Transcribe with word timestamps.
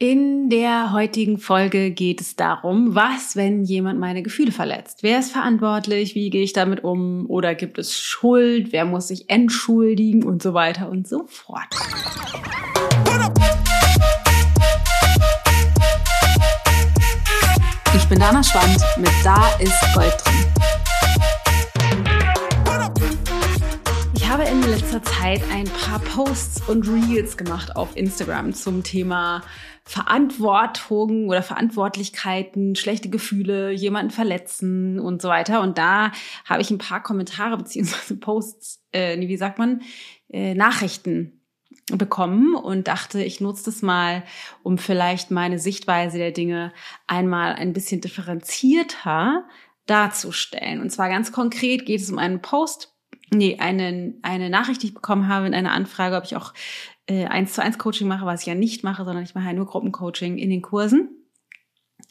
In 0.00 0.48
der 0.48 0.92
heutigen 0.92 1.38
Folge 1.38 1.90
geht 1.90 2.20
es 2.20 2.36
darum, 2.36 2.94
was, 2.94 3.34
wenn 3.34 3.64
jemand 3.64 3.98
meine 3.98 4.22
Gefühle 4.22 4.52
verletzt? 4.52 5.02
Wer 5.02 5.18
ist 5.18 5.32
verantwortlich? 5.32 6.14
Wie 6.14 6.30
gehe 6.30 6.44
ich 6.44 6.52
damit 6.52 6.84
um? 6.84 7.28
Oder 7.28 7.56
gibt 7.56 7.78
es 7.78 7.98
Schuld? 7.98 8.70
Wer 8.70 8.84
muss 8.84 9.08
sich 9.08 9.28
entschuldigen? 9.28 10.22
Und 10.22 10.40
so 10.40 10.54
weiter 10.54 10.88
und 10.88 11.08
so 11.08 11.26
fort. 11.26 11.66
Ich 17.96 18.08
bin 18.08 18.20
Dana 18.20 18.44
Schwand 18.44 18.78
mit 18.98 19.10
Da 19.24 19.50
ist 19.58 19.74
Gold 19.94 20.14
drin. 20.24 20.46
Ich 24.14 24.28
habe 24.28 24.44
in 24.44 24.62
letzter 24.62 25.02
Zeit 25.02 25.40
ein 25.52 25.64
paar 25.64 25.98
Posts 25.98 26.68
und 26.68 26.86
Reels 26.86 27.36
gemacht 27.36 27.74
auf 27.74 27.96
Instagram 27.96 28.52
zum 28.52 28.84
Thema 28.84 29.42
Verantwortung 29.88 31.28
oder 31.28 31.42
Verantwortlichkeiten, 31.42 32.76
schlechte 32.76 33.08
Gefühle, 33.08 33.72
jemanden 33.72 34.10
verletzen 34.10 35.00
und 35.00 35.22
so 35.22 35.30
weiter. 35.30 35.62
Und 35.62 35.78
da 35.78 36.12
habe 36.44 36.60
ich 36.60 36.70
ein 36.70 36.76
paar 36.76 37.02
Kommentare 37.02 37.56
beziehungsweise 37.56 38.16
Posts, 38.20 38.84
äh, 38.92 39.18
wie 39.18 39.36
sagt 39.38 39.58
man, 39.58 39.80
äh, 40.28 40.54
Nachrichten 40.54 41.40
bekommen 41.90 42.54
und 42.54 42.86
dachte, 42.86 43.24
ich 43.24 43.40
nutze 43.40 43.64
das 43.64 43.80
mal, 43.80 44.24
um 44.62 44.76
vielleicht 44.76 45.30
meine 45.30 45.58
Sichtweise 45.58 46.18
der 46.18 46.32
Dinge 46.32 46.74
einmal 47.06 47.54
ein 47.54 47.72
bisschen 47.72 48.02
differenzierter 48.02 49.48
darzustellen. 49.86 50.82
Und 50.82 50.90
zwar 50.90 51.08
ganz 51.08 51.32
konkret 51.32 51.86
geht 51.86 52.02
es 52.02 52.10
um 52.10 52.18
einen 52.18 52.42
Post, 52.42 52.94
nee, 53.30 53.56
eine, 53.58 54.12
eine 54.20 54.50
Nachricht, 54.50 54.82
die 54.82 54.88
ich 54.88 54.94
bekommen 54.94 55.28
habe 55.28 55.46
in 55.46 55.54
einer 55.54 55.72
Anfrage, 55.72 56.16
ob 56.16 56.24
ich 56.24 56.36
auch 56.36 56.52
äh, 57.08 57.26
eins 57.26 57.54
zu 57.54 57.62
eins 57.62 57.78
Coaching 57.78 58.06
mache, 58.06 58.26
was 58.26 58.42
ich 58.42 58.46
ja 58.46 58.54
nicht 58.54 58.84
mache, 58.84 59.04
sondern 59.04 59.24
ich 59.24 59.34
mache 59.34 59.46
ja 59.46 59.52
nur 59.52 59.66
Gruppencoaching 59.66 60.38
in 60.38 60.50
den 60.50 60.62
Kursen. 60.62 61.10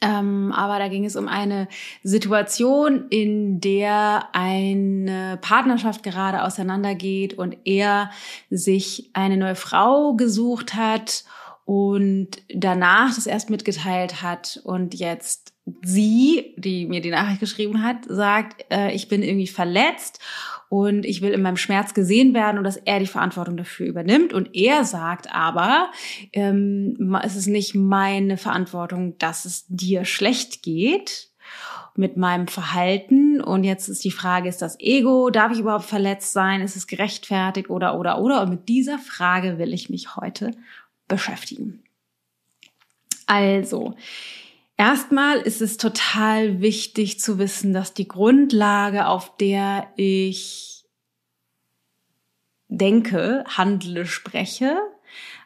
Ähm, 0.02 0.52
aber 0.52 0.78
da 0.78 0.90
ging 0.90 1.06
es 1.06 1.16
um 1.16 1.28
eine 1.28 1.68
Situation, 2.04 3.08
in 3.10 3.60
der 3.62 4.30
eine 4.34 5.40
Partnerschaft 5.42 6.04
gerade 6.04 6.44
auseinandergeht 6.44 7.36
und 7.36 7.58
er 7.66 8.12
sich 8.50 9.10
eine 9.14 9.38
neue 9.38 9.56
Frau 9.56 10.14
gesucht 10.16 10.76
hat 10.76 11.24
und 11.66 12.30
danach 12.54 13.16
das 13.16 13.26
erst 13.28 13.50
mitgeteilt 13.50 14.22
hat 14.22 14.62
und 14.64 14.94
jetzt 14.94 15.54
sie, 15.82 16.54
die 16.58 16.86
mir 16.86 17.02
die 17.02 17.10
Nachricht 17.10 17.40
geschrieben 17.40 17.84
hat, 17.84 18.06
sagt, 18.08 18.66
äh, 18.72 18.92
ich 18.94 19.08
bin 19.08 19.24
irgendwie 19.24 19.48
verletzt 19.48 20.20
und 20.70 21.06
ich 21.06 21.22
will 21.22 21.32
in 21.32 21.42
meinem 21.42 21.58
Schmerz 21.58 21.94
gesehen 21.94 22.34
werden 22.34 22.58
und 22.58 22.64
dass 22.64 22.78
er 22.78 23.00
die 23.00 23.08
Verantwortung 23.08 23.56
dafür 23.56 23.88
übernimmt. 23.88 24.34
Und 24.34 24.54
er 24.54 24.84
sagt 24.84 25.34
aber, 25.34 25.92
ähm, 26.34 27.18
es 27.24 27.36
ist 27.36 27.48
nicht 27.48 27.74
meine 27.76 28.38
Verantwortung, 28.38 29.18
dass 29.18 29.46
es 29.46 29.66
dir 29.68 30.04
schlecht 30.04 30.64
geht 30.64 31.30
mit 31.96 32.18
meinem 32.18 32.48
Verhalten. 32.48 33.42
Und 33.42 33.64
jetzt 33.64 33.88
ist 33.88 34.04
die 34.04 34.12
Frage, 34.12 34.50
ist 34.50 34.62
das 34.62 34.80
Ego? 34.80 35.30
Darf 35.30 35.54
ich 35.54 35.60
überhaupt 35.60 35.86
verletzt 35.86 36.34
sein? 36.34 36.62
Ist 36.62 36.76
es 36.76 36.88
gerechtfertigt 36.88 37.70
oder, 37.70 37.98
oder, 37.98 38.20
oder? 38.20 38.42
Und 38.42 38.50
mit 38.50 38.70
dieser 38.70 39.00
Frage 39.00 39.58
will 39.58 39.74
ich 39.74 39.90
mich 39.90 40.16
heute 40.16 40.52
beschäftigen. 41.08 41.84
Also, 43.26 43.96
Erstmal 44.78 45.40
ist 45.40 45.62
es 45.62 45.78
total 45.78 46.62
wichtig 46.62 47.20
zu 47.20 47.40
wissen, 47.40 47.74
dass 47.74 47.96
die 47.96 48.08
Grundlage, 48.08 49.08
auf 49.08 49.36
der 49.38 49.92
ich 49.96 50.86
denke, 52.70 53.44
handle, 53.48 54.06
spreche, 54.06 54.78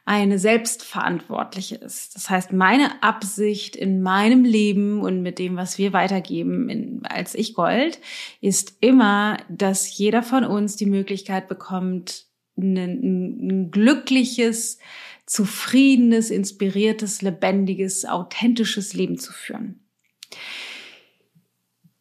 eine 0.04 0.40
selbstverantwortliche 0.40 1.76
ist. 1.76 2.16
Das 2.16 2.30
heißt, 2.30 2.52
meine 2.52 3.02
Absicht 3.04 3.76
in 3.78 4.02
meinem 4.02 4.44
Leben 4.44 5.00
und 5.00 5.22
mit 5.22 5.40
dem, 5.40 5.56
was 5.56 5.78
wir 5.78 5.94
weitergeben 5.94 6.70
in, 6.70 7.06
als 7.06 7.36
Ich 7.36 7.54
Gold, 7.54 8.00
ist 8.42 8.78
immer, 8.82 9.38
dass 9.48 9.98
jeder 9.98 10.24
von 10.24 10.44
uns 10.44 10.76
die 10.76 10.88
Möglichkeit 10.88 11.48
bekommt, 11.48 12.26
ein, 12.58 12.76
ein 12.76 13.72
glückliches, 13.72 14.80
zufriedenes, 15.32 16.30
inspiriertes, 16.30 17.22
lebendiges, 17.22 18.04
authentisches 18.04 18.94
Leben 18.94 19.18
zu 19.18 19.32
führen. 19.32 19.80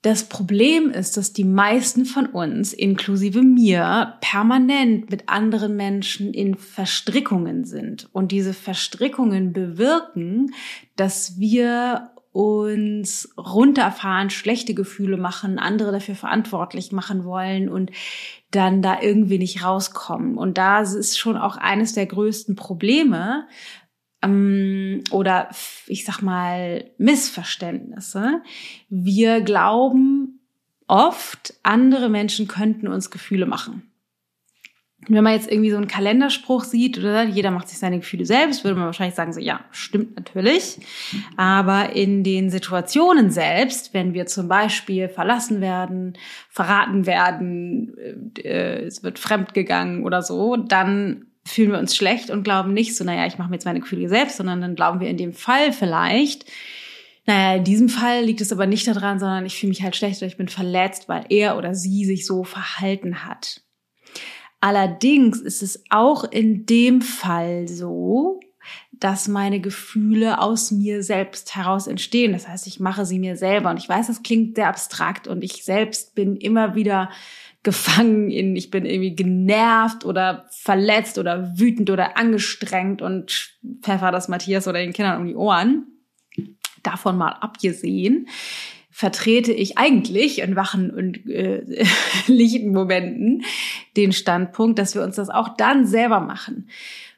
Das 0.03 0.25
Problem 0.25 0.91
ist, 0.91 1.17
dass 1.17 1.33
die 1.33 1.45
meisten 1.45 2.07
von 2.07 2.27
uns, 2.27 2.73
inklusive 2.73 3.43
mir, 3.43 4.15
permanent 4.21 5.11
mit 5.13 5.29
anderen 5.29 5.77
Menschen 5.77 6.35
in 6.35 6.57
Verstrickungen 6.57 7.65
sind. 7.65 8.09
Und 8.13 8.33
diese 8.33 8.53
Verstrickungen 8.53 9.53
bewirken, 9.53 10.53
dass 10.97 11.39
wir 11.39 12.11
uns 12.33 13.33
runterfahren, 13.37 14.31
schlechte 14.31 14.75
Gefühle 14.75 15.19
machen, 15.19 15.61
andere 15.61 15.93
dafür 15.93 16.17
verantwortlich 16.17 16.91
machen 16.91 17.25
wollen 17.25 17.69
und 17.69 17.93
dann 18.51 18.83
da 18.83 19.01
irgendwie 19.01 19.39
nicht 19.39 19.65
rauskommen. 19.65 20.37
Und 20.37 20.59
da 20.59 20.81
ist 20.81 21.19
schon 21.19 21.37
auch 21.37 21.57
eines 21.57 21.95
der 21.95 22.07
größten 22.07 22.57
Probleme 22.57 23.47
ähm, 24.23 25.03
oder 25.11 25.51
ich 25.87 26.05
sag 26.05 26.21
mal 26.23 26.91
Missverständnisse. 26.99 28.43
Wir 28.89 29.41
glauben 29.41 30.41
oft, 30.87 31.55
andere 31.63 32.09
Menschen 32.09 32.49
könnten 32.49 32.89
uns 32.89 33.11
Gefühle 33.11 33.47
machen 33.47 33.90
wenn 35.09 35.25
man 35.25 35.33
jetzt 35.33 35.51
irgendwie 35.51 35.71
so 35.71 35.77
einen 35.77 35.89
Kalenderspruch 35.89 36.65
sieht 36.65 36.99
oder 36.99 37.25
jeder 37.25 37.51
macht 37.51 37.69
sich 37.69 37.79
seine 37.79 37.99
Gefühle 37.99 38.27
selbst, 38.27 38.65
würde 38.65 38.77
man 38.77 38.87
wahrscheinlich 38.87 39.15
sagen, 39.15 39.33
so 39.33 39.41
ja, 39.41 39.61
stimmt 39.71 40.17
natürlich. 40.17 40.79
Aber 41.37 41.97
in 41.97 42.23
den 42.23 42.51
Situationen 42.51 43.31
selbst, 43.31 43.95
wenn 43.95 44.13
wir 44.13 44.27
zum 44.27 44.49
Beispiel 44.49 45.09
verlassen 45.09 45.61
werden, 45.61 46.19
verraten 46.51 47.07
werden, 47.07 48.35
äh, 48.39 48.83
es 48.83 49.03
wird 49.03 49.19
fremdgegangen 49.19 50.05
oder 50.05 50.23
so, 50.23 50.57
dann 50.57 51.27
fühlen 51.47 51.73
wir 51.73 51.79
uns 51.79 51.97
schlecht 51.97 52.31
und 52.31 52.43
glauben 52.43 52.75
nicht 52.75 52.95
so, 52.95 53.03
naja, 53.03 53.27
ich 53.27 53.39
mache 53.39 53.49
mir 53.49 53.57
jetzt 53.57 53.65
meine 53.65 53.81
Gefühle 53.81 54.09
selbst, 54.09 54.37
sondern 54.37 54.61
dann 54.61 54.75
glauben 54.75 55.01
wir 55.01 55.09
in 55.09 55.17
dem 55.17 55.33
Fall 55.33 55.73
vielleicht, 55.73 56.45
naja, 57.27 57.57
in 57.57 57.65
diesem 57.65 57.89
Fall 57.89 58.25
liegt 58.25 58.41
es 58.43 58.53
aber 58.53 58.67
nicht 58.67 58.87
daran, 58.87 59.19
sondern 59.19 59.47
ich 59.47 59.59
fühle 59.59 59.71
mich 59.71 59.83
halt 59.83 59.97
schlecht 59.97 60.21
oder 60.21 60.27
ich 60.27 60.37
bin 60.37 60.49
verletzt, 60.49 61.09
weil 61.09 61.25
er 61.31 61.57
oder 61.57 61.75
sie 61.75 62.05
sich 62.05 62.27
so 62.27 62.45
verhalten 62.45 63.25
hat. 63.25 63.63
Allerdings 64.61 65.41
ist 65.41 65.63
es 65.63 65.85
auch 65.89 66.25
in 66.25 66.67
dem 66.67 67.01
Fall 67.01 67.67
so, 67.67 68.41
dass 68.93 69.29
meine 69.29 69.61
Gefühle 69.61 70.41
aus 70.41 70.71
mir 70.71 71.03
selbst 71.03 71.57
heraus 71.57 71.87
entstehen. 71.87 72.33
Das 72.33 72.47
heißt, 72.47 72.67
ich 72.67 72.79
mache 72.79 73.07
sie 73.07 73.19
mir 73.19 73.37
selber. 73.37 73.71
Und 73.71 73.79
ich 73.79 73.89
weiß, 73.89 74.09
das 74.09 74.23
klingt 74.23 74.57
sehr 74.57 74.69
abstrakt 74.69 75.27
und 75.27 75.43
ich 75.43 75.65
selbst 75.65 76.15
bin 76.15 76.37
immer 76.37 76.75
wieder 76.75 77.11
gefangen 77.63 78.31
in, 78.31 78.57
ich 78.57 78.71
bin 78.71 78.87
irgendwie 78.87 79.15
genervt 79.15 80.05
oder 80.05 80.47
verletzt 80.51 81.19
oder 81.19 81.59
wütend 81.59 81.91
oder 81.91 82.17
angestrengt 82.17 83.03
und 83.03 83.55
pfeffer 83.83 84.11
das 84.11 84.29
Matthias 84.29 84.67
oder 84.69 84.79
den 84.79 84.93
Kindern 84.93 85.21
um 85.21 85.27
die 85.27 85.35
Ohren. 85.35 85.87
Davon 86.83 87.19
mal 87.19 87.33
abgesehen 87.33 88.29
vertrete 88.91 89.53
ich 89.53 89.79
eigentlich 89.79 90.41
in 90.41 90.57
wachen 90.57 90.91
und 90.91 91.27
äh, 91.29 91.85
lichten 92.27 92.73
Momenten 92.73 93.45
den 93.97 94.13
Standpunkt, 94.13 94.79
dass 94.79 94.95
wir 94.95 95.03
uns 95.03 95.17
das 95.17 95.31
auch 95.31 95.57
dann 95.57 95.87
selber 95.87 96.21
machen. 96.21 96.69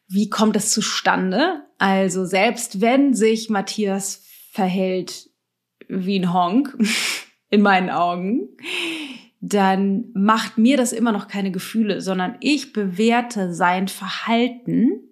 Wie 0.06 0.28
kommt 0.28 0.56
das 0.56 0.70
zustande? 0.70 1.64
Also 1.78 2.24
selbst 2.24 2.80
wenn 2.80 3.14
sich 3.14 3.48
Matthias 3.48 4.24
verhält 4.50 5.30
wie 5.88 6.18
ein 6.18 6.32
Honk 6.32 6.76
in 7.50 7.62
meinen 7.62 7.90
Augen, 7.90 8.48
dann 9.40 10.04
macht 10.14 10.58
mir 10.58 10.76
das 10.76 10.92
immer 10.92 11.10
noch 11.10 11.26
keine 11.26 11.50
Gefühle, 11.50 12.00
sondern 12.00 12.36
ich 12.40 12.72
bewerte 12.72 13.52
sein 13.52 13.88
Verhalten 13.88 15.11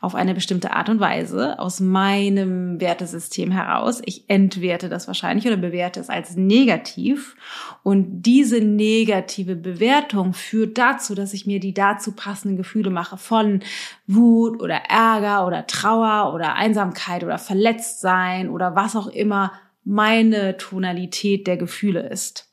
auf 0.00 0.14
eine 0.14 0.34
bestimmte 0.34 0.72
Art 0.72 0.88
und 0.88 1.00
Weise 1.00 1.58
aus 1.58 1.80
meinem 1.80 2.80
Wertesystem 2.80 3.50
heraus. 3.50 4.00
Ich 4.04 4.28
entwerte 4.28 4.88
das 4.88 5.06
wahrscheinlich 5.06 5.46
oder 5.46 5.56
bewerte 5.56 6.00
es 6.00 6.08
als 6.08 6.36
negativ. 6.36 7.36
Und 7.82 8.22
diese 8.22 8.60
negative 8.60 9.56
Bewertung 9.56 10.32
führt 10.32 10.78
dazu, 10.78 11.14
dass 11.14 11.34
ich 11.34 11.46
mir 11.46 11.60
die 11.60 11.74
dazu 11.74 12.12
passenden 12.12 12.56
Gefühle 12.56 12.90
mache 12.90 13.16
von 13.16 13.60
Wut 14.06 14.60
oder 14.60 14.82
Ärger 14.88 15.46
oder 15.46 15.66
Trauer 15.66 16.32
oder 16.34 16.54
Einsamkeit 16.54 17.24
oder 17.24 17.38
Verletztsein 17.38 18.48
oder 18.48 18.74
was 18.74 18.96
auch 18.96 19.08
immer 19.08 19.52
meine 19.84 20.56
Tonalität 20.58 21.46
der 21.46 21.56
Gefühle 21.56 22.08
ist. 22.08 22.47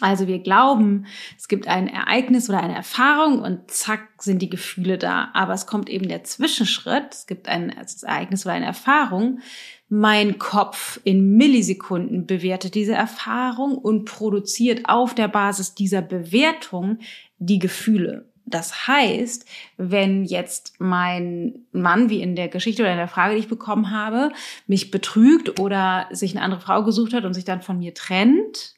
Also 0.00 0.26
wir 0.26 0.40
glauben, 0.40 1.06
es 1.38 1.48
gibt 1.48 1.68
ein 1.68 1.88
Ereignis 1.88 2.48
oder 2.48 2.62
eine 2.62 2.74
Erfahrung 2.74 3.40
und 3.40 3.70
zack 3.70 4.22
sind 4.22 4.42
die 4.42 4.50
Gefühle 4.50 4.98
da. 4.98 5.30
Aber 5.32 5.54
es 5.54 5.66
kommt 5.66 5.88
eben 5.88 6.08
der 6.08 6.24
Zwischenschritt. 6.24 7.12
Es 7.12 7.26
gibt 7.26 7.48
ein 7.48 7.70
Ereignis 7.70 8.44
oder 8.44 8.54
eine 8.54 8.66
Erfahrung. 8.66 9.40
Mein 9.88 10.38
Kopf 10.38 11.00
in 11.04 11.36
Millisekunden 11.36 12.26
bewertet 12.26 12.74
diese 12.74 12.94
Erfahrung 12.94 13.78
und 13.78 14.04
produziert 14.04 14.88
auf 14.88 15.14
der 15.14 15.28
Basis 15.28 15.74
dieser 15.74 16.02
Bewertung 16.02 16.98
die 17.38 17.58
Gefühle. 17.58 18.28
Das 18.46 18.86
heißt, 18.86 19.44
wenn 19.76 20.24
jetzt 20.24 20.74
mein 20.78 21.66
Mann, 21.72 22.10
wie 22.10 22.22
in 22.22 22.36
der 22.36 22.48
Geschichte 22.48 22.82
oder 22.82 22.92
in 22.92 22.98
der 22.98 23.08
Frage, 23.08 23.34
die 23.34 23.40
ich 23.40 23.48
bekommen 23.48 23.90
habe, 23.90 24.30
mich 24.68 24.92
betrügt 24.92 25.58
oder 25.58 26.06
sich 26.12 26.34
eine 26.34 26.44
andere 26.44 26.60
Frau 26.60 26.84
gesucht 26.84 27.12
hat 27.12 27.24
und 27.24 27.34
sich 27.34 27.44
dann 27.44 27.60
von 27.60 27.78
mir 27.78 27.92
trennt, 27.92 28.75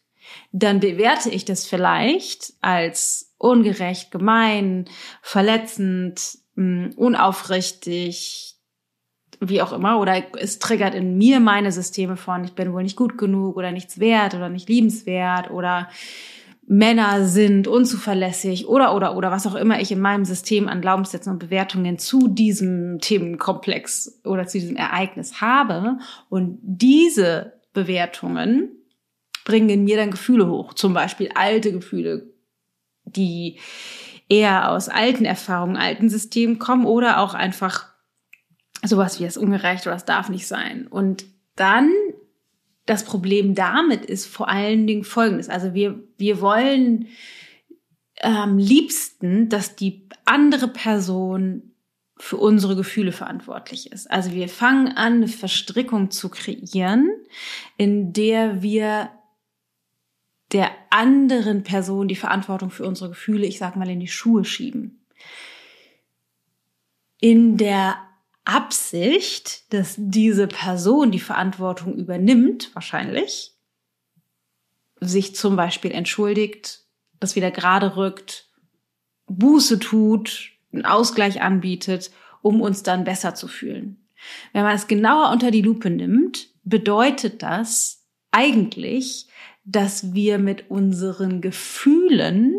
dann 0.52 0.80
bewerte 0.80 1.30
ich 1.30 1.44
das 1.44 1.66
vielleicht 1.66 2.54
als 2.60 3.34
ungerecht, 3.38 4.10
gemein, 4.10 4.86
verletzend, 5.22 6.38
mm, 6.56 6.90
unaufrichtig, 6.96 8.56
wie 9.40 9.62
auch 9.62 9.72
immer, 9.72 10.00
oder 10.00 10.22
es 10.40 10.58
triggert 10.58 10.94
in 10.94 11.16
mir 11.16 11.38
meine 11.40 11.70
Systeme 11.70 12.16
von, 12.16 12.44
ich 12.44 12.54
bin 12.54 12.72
wohl 12.72 12.82
nicht 12.82 12.96
gut 12.96 13.16
genug 13.18 13.56
oder 13.56 13.70
nichts 13.70 14.00
wert 14.00 14.34
oder 14.34 14.48
nicht 14.48 14.68
liebenswert 14.68 15.50
oder 15.50 15.88
Männer 16.70 17.24
sind 17.24 17.66
unzuverlässig 17.66 18.68
oder 18.68 18.94
oder 18.94 19.16
oder 19.16 19.30
was 19.30 19.46
auch 19.46 19.54
immer 19.54 19.80
ich 19.80 19.90
in 19.90 20.00
meinem 20.00 20.26
System 20.26 20.68
an 20.68 20.82
Glaubenssätzen 20.82 21.32
und 21.32 21.38
Bewertungen 21.38 21.98
zu 21.98 22.28
diesem 22.28 22.98
Themenkomplex 23.00 24.20
oder 24.24 24.46
zu 24.46 24.58
diesem 24.60 24.76
Ereignis 24.76 25.40
habe. 25.40 25.96
Und 26.28 26.58
diese 26.62 27.54
Bewertungen 27.72 28.77
bringen 29.44 29.70
in 29.70 29.84
mir 29.84 29.96
dann 29.96 30.10
Gefühle 30.10 30.48
hoch, 30.48 30.74
zum 30.74 30.94
Beispiel 30.94 31.30
alte 31.34 31.72
Gefühle, 31.72 32.32
die 33.04 33.58
eher 34.28 34.70
aus 34.70 34.88
alten 34.88 35.24
Erfahrungen, 35.24 35.76
alten 35.76 36.10
Systemen 36.10 36.58
kommen 36.58 36.84
oder 36.84 37.20
auch 37.20 37.34
einfach 37.34 37.86
sowas 38.84 39.18
wie 39.18 39.24
das 39.24 39.36
ungerecht 39.36 39.86
oder 39.86 39.94
das 39.94 40.04
darf 40.04 40.28
nicht 40.28 40.46
sein. 40.46 40.86
Und 40.86 41.24
dann 41.56 41.90
das 42.88 43.04
Problem 43.04 43.54
damit 43.54 44.06
ist 44.06 44.26
vor 44.26 44.48
allen 44.48 44.86
Dingen 44.86 45.04
folgendes. 45.04 45.48
Also 45.50 45.74
wir, 45.74 46.02
wir 46.16 46.40
wollen 46.40 47.08
am 48.22 48.52
ähm, 48.52 48.58
liebsten, 48.58 49.48
dass 49.48 49.76
die 49.76 50.08
andere 50.24 50.68
Person 50.68 51.74
für 52.16 52.36
unsere 52.38 52.74
Gefühle 52.76 53.12
verantwortlich 53.12 53.92
ist. 53.92 54.10
Also 54.10 54.32
wir 54.32 54.48
fangen 54.48 54.88
an, 54.88 55.14
eine 55.14 55.28
Verstrickung 55.28 56.10
zu 56.10 56.30
kreieren, 56.30 57.10
in 57.76 58.12
der 58.12 58.62
wir 58.62 59.10
der 60.52 60.70
anderen 60.90 61.62
Person 61.62 62.08
die 62.08 62.16
Verantwortung 62.16 62.70
für 62.70 62.86
unsere 62.86 63.10
Gefühle, 63.10 63.46
ich 63.46 63.58
sag 63.58 63.76
mal, 63.76 63.88
in 63.88 64.00
die 64.00 64.08
Schuhe 64.08 64.44
schieben. 64.44 65.04
In 67.20 67.56
der 67.56 67.96
Absicht, 68.44 69.72
dass 69.74 69.94
diese 69.98 70.46
Person 70.46 71.10
die 71.10 71.20
Verantwortung 71.20 71.94
übernimmt, 71.94 72.74
wahrscheinlich, 72.74 73.52
sich 75.00 75.36
zum 75.36 75.54
Beispiel 75.56 75.90
entschuldigt, 75.90 76.84
das 77.20 77.36
wieder 77.36 77.50
gerade 77.50 77.96
rückt, 77.96 78.48
Buße 79.26 79.78
tut, 79.78 80.52
einen 80.72 80.86
Ausgleich 80.86 81.42
anbietet, 81.42 82.10
um 82.40 82.60
uns 82.60 82.82
dann 82.82 83.04
besser 83.04 83.34
zu 83.34 83.48
fühlen. 83.48 84.08
Wenn 84.52 84.62
man 84.62 84.74
es 84.74 84.86
genauer 84.86 85.30
unter 85.30 85.50
die 85.50 85.62
Lupe 85.62 85.90
nimmt, 85.90 86.48
bedeutet 86.64 87.42
das 87.42 88.06
eigentlich, 88.30 89.27
dass 89.70 90.14
wir 90.14 90.38
mit 90.38 90.70
unseren 90.70 91.42
Gefühlen 91.42 92.56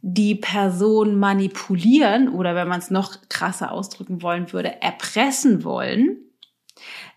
die 0.00 0.36
Person 0.36 1.18
manipulieren 1.18 2.28
oder 2.28 2.54
wenn 2.54 2.68
man 2.68 2.78
es 2.78 2.90
noch 2.90 3.16
krasser 3.28 3.72
ausdrücken 3.72 4.22
wollen 4.22 4.52
würde, 4.52 4.80
erpressen 4.80 5.64
wollen, 5.64 6.18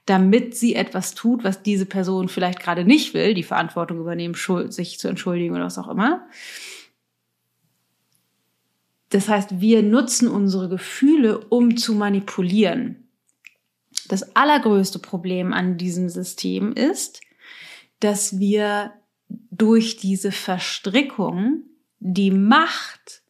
damit 0.07 0.57
sie 0.57 0.73
etwas 0.73 1.13
tut, 1.13 1.43
was 1.43 1.61
diese 1.61 1.85
Person 1.85 2.27
vielleicht 2.27 2.59
gerade 2.59 2.85
nicht 2.85 3.13
will, 3.13 3.35
die 3.35 3.43
Verantwortung 3.43 3.99
übernehmen, 3.99 4.35
sich 4.69 4.97
zu 4.97 5.07
entschuldigen 5.07 5.53
oder 5.53 5.65
was 5.65 5.77
auch 5.77 5.89
immer. 5.89 6.25
Das 9.09 9.29
heißt, 9.29 9.61
wir 9.61 9.83
nutzen 9.83 10.27
unsere 10.27 10.69
Gefühle, 10.69 11.37
um 11.37 11.77
zu 11.77 11.93
manipulieren. 11.93 13.09
Das 14.07 14.35
allergrößte 14.35 14.97
Problem 14.97 15.53
an 15.53 15.77
diesem 15.77 16.09
System 16.09 16.73
ist, 16.73 17.21
dass 17.99 18.39
wir 18.39 18.93
durch 19.51 19.97
diese 19.97 20.31
Verstrickung 20.31 21.63
die 21.99 22.31
Macht 22.31 23.23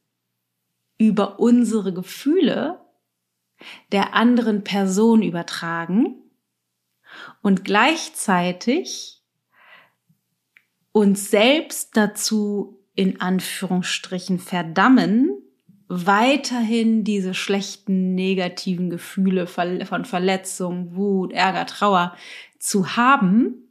über 0.97 1.39
unsere 1.39 1.93
Gefühle 1.93 2.81
der 3.91 4.13
anderen 4.13 4.63
Person 4.63 5.21
übertragen 5.21 6.15
und 7.41 7.63
gleichzeitig 7.63 9.23
uns 10.91 11.29
selbst 11.29 11.95
dazu 11.95 12.83
in 12.95 13.21
Anführungsstrichen 13.21 14.39
verdammen, 14.39 15.29
weiterhin 15.87 17.03
diese 17.03 17.33
schlechten 17.33 18.15
negativen 18.15 18.89
Gefühle 18.89 19.47
von 19.47 20.05
Verletzung, 20.05 20.95
Wut, 20.95 21.31
Ärger, 21.31 21.65
Trauer 21.65 22.15
zu 22.59 22.97
haben, 22.97 23.66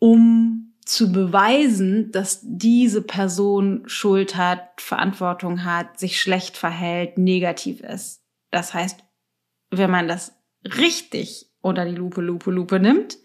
um 0.00 0.74
zu 0.84 1.12
beweisen, 1.12 2.10
dass 2.10 2.40
diese 2.42 3.02
Person 3.02 3.84
Schuld 3.86 4.36
hat, 4.36 4.80
Verantwortung 4.80 5.64
hat, 5.64 6.00
sich 6.00 6.20
schlecht 6.20 6.56
verhält, 6.56 7.16
negativ 7.16 7.80
ist. 7.80 8.24
Das 8.50 8.74
heißt, 8.74 9.04
wenn 9.70 9.90
man 9.90 10.08
das 10.08 10.32
richtig 10.64 11.46
unter 11.60 11.84
die 11.84 11.94
Lupe, 11.94 12.20
Lupe, 12.20 12.50
Lupe 12.50 12.80
nimmt, 12.80 13.18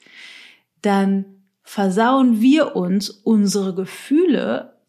dann 0.83 1.25
versauen 1.63 2.41
wir 2.41 2.75
uns 2.75 3.09
unsere 3.09 3.73
Gefühle, 3.73 4.79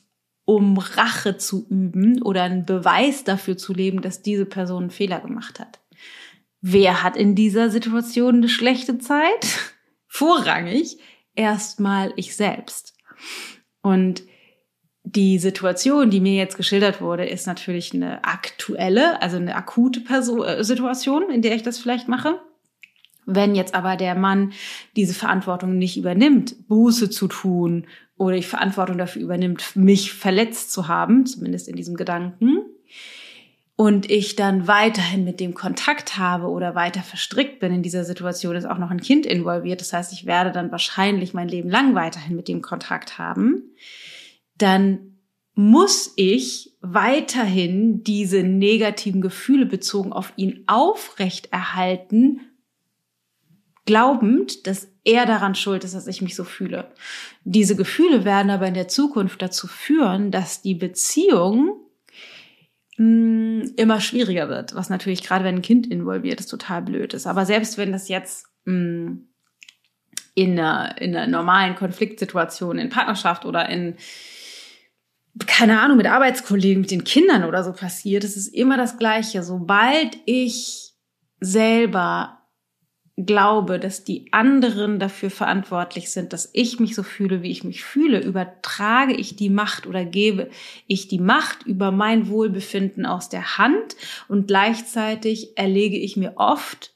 um 0.44 0.76
Rache 0.76 1.38
zu 1.38 1.66
üben 1.70 2.20
oder 2.20 2.42
einen 2.42 2.66
Beweis 2.66 3.24
dafür 3.24 3.56
zu 3.56 3.72
leben, 3.72 4.02
dass 4.02 4.22
diese 4.22 4.44
Person 4.44 4.84
einen 4.84 4.90
Fehler 4.90 5.20
gemacht 5.20 5.58
hat. 5.58 5.80
Wer 6.60 7.02
hat 7.02 7.16
in 7.16 7.34
dieser 7.34 7.70
Situation 7.70 8.36
eine 8.36 8.48
schlechte 8.48 8.98
Zeit? 8.98 9.46
Vorrangig 10.06 10.98
erstmal 11.36 12.12
ich 12.16 12.34
selbst. 12.34 12.94
Und 13.82 14.22
die 15.04 15.38
Situation, 15.38 16.10
die 16.10 16.20
mir 16.20 16.34
jetzt 16.34 16.56
geschildert 16.56 17.00
wurde, 17.00 17.24
ist 17.24 17.46
natürlich 17.46 17.94
eine 17.94 18.24
aktuelle, 18.24 19.22
also 19.22 19.36
eine 19.36 19.54
akute 19.54 20.00
Person, 20.00 20.44
äh, 20.44 20.64
Situation, 20.64 21.30
in 21.30 21.42
der 21.42 21.54
ich 21.54 21.62
das 21.62 21.78
vielleicht 21.78 22.08
mache. 22.08 22.40
Wenn 23.24 23.54
jetzt 23.54 23.74
aber 23.74 23.96
der 23.96 24.16
Mann 24.16 24.52
diese 24.96 25.14
Verantwortung 25.14 25.78
nicht 25.78 25.96
übernimmt, 25.96 26.68
Buße 26.68 27.10
zu 27.10 27.28
tun 27.28 27.86
oder 28.16 28.36
die 28.36 28.42
Verantwortung 28.42 28.98
dafür 28.98 29.22
übernimmt, 29.22 29.76
mich 29.76 30.12
verletzt 30.12 30.72
zu 30.72 30.88
haben, 30.88 31.26
zumindest 31.26 31.68
in 31.68 31.76
diesem 31.76 31.96
Gedanken, 31.96 32.64
und 33.76 34.10
ich 34.10 34.36
dann 34.36 34.66
weiterhin 34.66 35.24
mit 35.24 35.38
dem 35.38 35.52
Kontakt 35.52 36.16
habe 36.16 36.48
oder 36.48 36.74
weiter 36.74 37.02
verstrickt 37.02 37.60
bin 37.60 37.74
in 37.74 37.82
dieser 37.82 38.04
Situation, 38.04 38.56
ist 38.56 38.64
auch 38.64 38.78
noch 38.78 38.90
ein 38.90 39.02
Kind 39.02 39.26
involviert. 39.26 39.82
Das 39.82 39.92
heißt, 39.92 40.14
ich 40.14 40.24
werde 40.24 40.50
dann 40.50 40.72
wahrscheinlich 40.72 41.34
mein 41.34 41.48
Leben 41.48 41.68
lang 41.68 41.94
weiterhin 41.94 42.36
mit 42.36 42.48
dem 42.48 42.62
Kontakt 42.62 43.18
haben. 43.18 43.74
Dann 44.56 45.18
muss 45.54 46.12
ich 46.16 46.76
weiterhin 46.80 48.02
diese 48.02 48.42
negativen 48.42 49.20
Gefühle 49.20 49.66
bezogen 49.66 50.12
auf 50.12 50.32
ihn 50.36 50.64
aufrechterhalten, 50.66 52.40
glaubend, 53.84 54.66
dass 54.66 54.88
er 55.04 55.26
daran 55.26 55.54
schuld 55.54 55.84
ist, 55.84 55.94
dass 55.94 56.06
ich 56.06 56.22
mich 56.22 56.34
so 56.34 56.44
fühle. 56.44 56.92
Diese 57.44 57.76
Gefühle 57.76 58.24
werden 58.24 58.50
aber 58.50 58.66
in 58.66 58.74
der 58.74 58.88
Zukunft 58.88 59.40
dazu 59.40 59.66
führen, 59.66 60.30
dass 60.30 60.62
die 60.62 60.74
Beziehung 60.74 61.85
mh, 62.98 63.06
mm, 63.06 63.74
immer 63.76 64.00
schwieriger 64.00 64.48
wird, 64.48 64.74
was 64.74 64.90
natürlich 64.90 65.22
gerade 65.22 65.44
wenn 65.44 65.56
ein 65.56 65.62
Kind 65.62 65.86
involviert 65.86 66.40
ist, 66.40 66.48
total 66.48 66.82
blöd 66.82 67.14
ist. 67.14 67.26
Aber 67.26 67.46
selbst 67.46 67.78
wenn 67.78 67.92
das 67.92 68.08
jetzt 68.08 68.46
mh, 68.64 68.74
mm, 68.74 69.28
in, 70.34 70.58
einer, 70.58 71.00
in 71.00 71.16
einer 71.16 71.26
normalen 71.26 71.76
Konfliktsituation, 71.76 72.78
in 72.78 72.90
Partnerschaft 72.90 73.44
oder 73.44 73.68
in 73.68 73.96
keine 75.46 75.80
Ahnung, 75.80 75.98
mit 75.98 76.06
Arbeitskollegen, 76.06 76.80
mit 76.80 76.90
den 76.90 77.04
Kindern 77.04 77.44
oder 77.44 77.62
so 77.62 77.72
passiert, 77.72 78.24
es 78.24 78.38
ist 78.38 78.48
immer 78.48 78.78
das 78.78 78.96
Gleiche. 78.96 79.42
Sobald 79.42 80.16
ich 80.24 80.94
selber 81.40 82.45
glaube, 83.16 83.80
dass 83.80 84.04
die 84.04 84.30
anderen 84.30 84.98
dafür 84.98 85.30
verantwortlich 85.30 86.10
sind, 86.10 86.34
dass 86.34 86.50
ich 86.52 86.78
mich 86.80 86.94
so 86.94 87.02
fühle, 87.02 87.42
wie 87.42 87.50
ich 87.50 87.64
mich 87.64 87.82
fühle, 87.82 88.20
übertrage 88.20 89.14
ich 89.14 89.36
die 89.36 89.48
Macht 89.48 89.86
oder 89.86 90.04
gebe 90.04 90.50
ich 90.86 91.08
die 91.08 91.18
Macht 91.18 91.64
über 91.64 91.92
mein 91.92 92.28
Wohlbefinden 92.28 93.06
aus 93.06 93.30
der 93.30 93.56
Hand 93.56 93.96
und 94.28 94.48
gleichzeitig 94.48 95.56
erlege 95.56 95.96
ich 95.96 96.18
mir 96.18 96.34
oft 96.36 96.94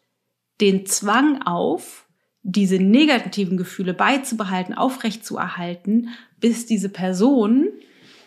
den 0.60 0.84
Zwang 0.84 1.42
auf, 1.42 2.06
diese 2.42 2.76
negativen 2.76 3.56
Gefühle 3.56 3.94
beizubehalten, 3.94 4.74
aufrechtzuerhalten, 4.74 6.10
bis 6.38 6.66
diese 6.66 6.88
Person 6.88 7.68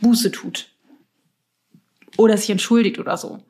Buße 0.01 0.31
tut 0.31 0.69
oder 2.17 2.37
sich 2.37 2.49
entschuldigt 2.49 2.99
oder 2.99 3.17
so. 3.17 3.43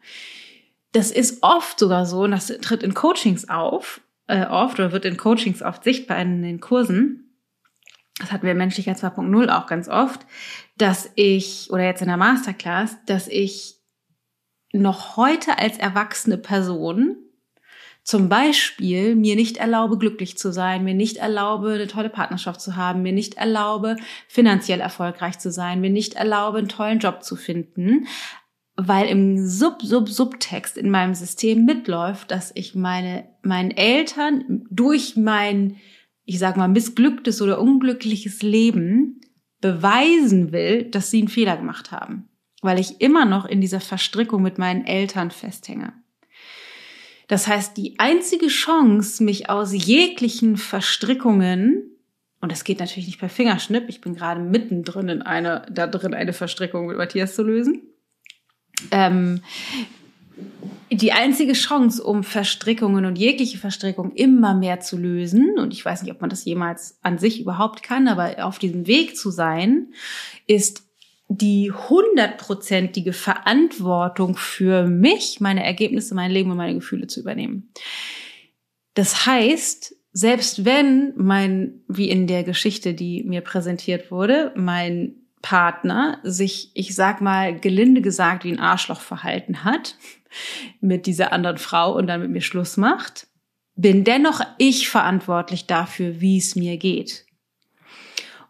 Das 0.91 1.11
ist 1.11 1.41
oft 1.41 1.79
sogar 1.79 2.05
so, 2.05 2.21
und 2.21 2.31
das 2.31 2.47
tritt 2.47 2.83
in 2.83 2.93
Coachings 2.93 3.49
auf, 3.49 4.01
äh, 4.27 4.45
oft 4.45 4.79
oder 4.79 4.91
wird 4.91 5.05
in 5.05 5.17
Coachings 5.17 5.61
oft 5.61 5.83
sichtbar 5.83 6.19
in 6.19 6.41
den 6.41 6.59
Kursen, 6.59 7.23
das 8.19 8.31
hatten 8.31 8.43
wir 8.43 8.51
in 8.51 8.57
Menschlichkeit 8.57 8.97
2.0 8.97 9.49
auch 9.49 9.65
ganz 9.65 9.89
oft, 9.89 10.21
dass 10.77 11.11
ich, 11.15 11.69
oder 11.71 11.83
jetzt 11.83 12.01
in 12.01 12.07
der 12.07 12.17
Masterclass, 12.17 12.97
dass 13.05 13.27
ich 13.27 13.75
noch 14.71 15.17
heute 15.17 15.57
als 15.59 15.77
erwachsene 15.77 16.37
Person 16.37 17.17
zum 18.03 18.27
Beispiel 18.27 19.15
mir 19.15 19.35
nicht 19.35 19.57
erlaube, 19.57 19.97
glücklich 19.97 20.37
zu 20.37 20.51
sein, 20.51 20.83
mir 20.83 20.93
nicht 20.93 21.17
erlaube, 21.17 21.71
eine 21.71 21.87
tolle 21.87 22.09
Partnerschaft 22.09 22.59
zu 22.59 22.75
haben, 22.75 23.01
mir 23.01 23.13
nicht 23.13 23.35
erlaube, 23.35 23.95
finanziell 24.27 24.81
erfolgreich 24.81 25.39
zu 25.39 25.51
sein, 25.51 25.79
mir 25.79 25.89
nicht 25.89 26.15
erlaube, 26.15 26.57
einen 26.57 26.67
tollen 26.67 26.99
Job 26.99 27.23
zu 27.23 27.37
finden, 27.37 28.07
weil 28.75 29.07
im 29.07 29.45
Sub-Sub-Subtext 29.45 30.77
in 30.77 30.89
meinem 30.89 31.13
System 31.13 31.65
mitläuft, 31.65 32.31
dass 32.31 32.51
ich 32.55 32.75
meine, 32.75 33.25
meinen 33.43 33.71
Eltern 33.71 34.65
durch 34.69 35.15
mein, 35.15 35.77
ich 36.25 36.39
sag 36.39 36.57
mal, 36.57 36.67
missglücktes 36.67 37.41
oder 37.41 37.61
unglückliches 37.61 38.41
Leben 38.41 39.21
beweisen 39.61 40.51
will, 40.51 40.83
dass 40.83 41.11
sie 41.11 41.19
einen 41.19 41.27
Fehler 41.27 41.57
gemacht 41.57 41.91
haben. 41.91 42.29
Weil 42.61 42.79
ich 42.79 43.01
immer 43.01 43.25
noch 43.25 43.45
in 43.45 43.61
dieser 43.61 43.79
Verstrickung 43.79 44.41
mit 44.41 44.57
meinen 44.57 44.85
Eltern 44.85 45.31
festhänge. 45.31 45.93
Das 47.27 47.47
heißt, 47.47 47.77
die 47.77 47.99
einzige 47.99 48.47
Chance, 48.47 49.23
mich 49.23 49.49
aus 49.49 49.71
jeglichen 49.73 50.57
Verstrickungen 50.57 51.93
und 52.43 52.51
das 52.51 52.65
geht 52.65 52.81
natürlich 52.81 53.07
nicht 53.07 53.19
per 53.19 53.29
Fingerschnipp. 53.29 53.85
Ich 53.87 54.01
bin 54.01 54.15
gerade 54.15 54.41
mittendrin 54.41 55.07
in 55.07 55.21
einer, 55.21 55.61
da 55.71 55.87
drin 55.87 56.13
eine 56.13 56.33
Verstrickung 56.33 56.87
mit 56.87 56.97
Matthias 56.97 57.35
zu 57.35 57.43
lösen. 57.43 57.83
Ähm, 58.91 59.41
die 60.91 61.11
einzige 61.11 61.53
Chance, 61.53 62.03
um 62.03 62.23
Verstrickungen 62.23 63.05
und 63.05 63.17
jegliche 63.17 63.57
Verstrickung 63.57 64.11
immer 64.13 64.53
mehr 64.53 64.79
zu 64.79 64.97
lösen, 64.97 65.57
und 65.57 65.73
ich 65.73 65.83
weiß 65.83 66.03
nicht, 66.03 66.11
ob 66.11 66.21
man 66.21 66.29
das 66.29 66.45
jemals 66.45 66.97
an 67.01 67.17
sich 67.17 67.41
überhaupt 67.41 67.83
kann, 67.83 68.07
aber 68.07 68.45
auf 68.45 68.59
diesem 68.59 68.85
Weg 68.87 69.17
zu 69.17 69.31
sein, 69.31 69.87
ist 70.45 70.83
die 71.29 71.71
hundertprozentige 71.71 73.13
Verantwortung 73.13 74.35
für 74.35 74.85
mich, 74.85 75.39
meine 75.39 75.63
Ergebnisse, 75.63 76.13
mein 76.13 76.31
Leben 76.31 76.51
und 76.51 76.57
meine 76.57 76.75
Gefühle 76.75 77.07
zu 77.07 77.21
übernehmen. 77.21 77.69
Das 78.93 79.25
heißt, 79.25 79.95
selbst 80.11 80.63
wenn 80.63 81.13
mein, 81.15 81.81
wie 81.87 82.09
in 82.09 82.27
der 82.27 82.43
Geschichte, 82.43 82.93
die 82.93 83.23
mir 83.23 83.41
präsentiert 83.41 84.11
wurde, 84.11 84.51
mein 84.55 85.22
Partner 85.43 86.19
sich, 86.23 86.71
ich 86.73 86.95
sag 86.95 87.21
mal, 87.21 87.59
gelinde 87.59 88.01
gesagt, 88.01 88.45
wie 88.45 88.51
ein 88.51 88.59
Arschloch 88.59 89.01
verhalten 89.01 89.63
hat 89.63 89.95
mit 90.81 91.05
dieser 91.05 91.31
anderen 91.31 91.59
Frau 91.59 91.93
und 91.93 92.07
dann 92.07 92.21
mit 92.21 92.31
mir 92.31 92.41
Schluss 92.41 92.77
macht, 92.77 93.27
bin 93.75 94.03
dennoch 94.03 94.41
ich 94.57 94.89
verantwortlich 94.89 95.67
dafür, 95.67 96.21
wie 96.21 96.37
es 96.37 96.55
mir 96.55 96.77
geht. 96.77 97.25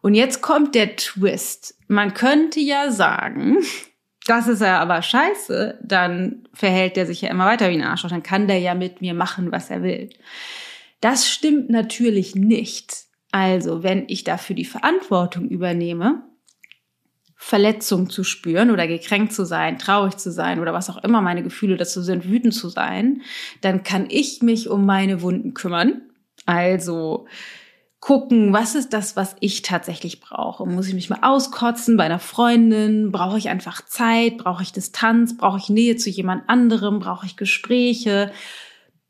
Und 0.01 0.13
jetzt 0.15 0.41
kommt 0.41 0.75
der 0.75 0.95
Twist. 0.95 1.75
Man 1.87 2.13
könnte 2.13 2.59
ja 2.59 2.91
sagen, 2.91 3.57
das 4.27 4.47
ist 4.47 4.61
ja 4.61 4.79
aber 4.79 5.01
scheiße, 5.01 5.79
dann 5.83 6.47
verhält 6.53 6.95
der 6.95 7.07
sich 7.07 7.21
ja 7.21 7.29
immer 7.29 7.45
weiter 7.45 7.69
wie 7.69 7.75
ein 7.75 7.83
Arschloch, 7.83 8.11
dann 8.11 8.23
kann 8.23 8.47
der 8.47 8.59
ja 8.59 8.75
mit 8.75 9.01
mir 9.01 9.15
machen, 9.15 9.51
was 9.51 9.69
er 9.69 9.81
will. 9.81 10.09
Das 11.01 11.27
stimmt 11.27 11.69
natürlich 11.69 12.35
nicht. 12.35 13.05
Also, 13.31 13.81
wenn 13.81 14.05
ich 14.07 14.23
dafür 14.23 14.55
die 14.55 14.63
Verantwortung 14.63 15.49
übernehme, 15.49 16.21
Verletzung 17.45 18.09
zu 18.09 18.23
spüren 18.23 18.71
oder 18.71 18.87
gekränkt 18.87 19.33
zu 19.33 19.45
sein, 19.45 19.77
traurig 19.77 20.15
zu 20.15 20.31
sein 20.31 20.61
oder 20.61 20.71
was 20.71 20.89
auch 20.89 21.03
immer 21.03 21.19
meine 21.19 21.43
Gefühle 21.43 21.75
dazu 21.75 22.01
sind, 22.01 22.25
wütend 22.25 22.53
zu 22.53 22.69
sein, 22.69 23.21
dann 23.59 23.83
kann 23.83 24.05
ich 24.09 24.41
mich 24.41 24.69
um 24.69 24.85
meine 24.85 25.21
Wunden 25.21 25.53
kümmern. 25.53 26.03
Also 26.45 27.27
gucken, 27.99 28.53
was 28.53 28.75
ist 28.75 28.93
das, 28.93 29.17
was 29.17 29.35
ich 29.41 29.61
tatsächlich 29.61 30.21
brauche? 30.21 30.65
Muss 30.65 30.87
ich 30.87 30.93
mich 30.93 31.09
mal 31.09 31.19
auskotzen 31.21 31.97
bei 31.97 32.05
einer 32.05 32.19
Freundin? 32.19 33.11
Brauche 33.11 33.37
ich 33.37 33.49
einfach 33.49 33.85
Zeit? 33.85 34.37
Brauche 34.37 34.63
ich 34.63 34.71
Distanz? 34.71 35.35
Brauche 35.35 35.57
ich 35.57 35.67
Nähe 35.67 35.97
zu 35.97 36.09
jemand 36.09 36.47
anderem? 36.47 36.99
Brauche 36.99 37.25
ich 37.25 37.35
Gespräche? 37.35 38.31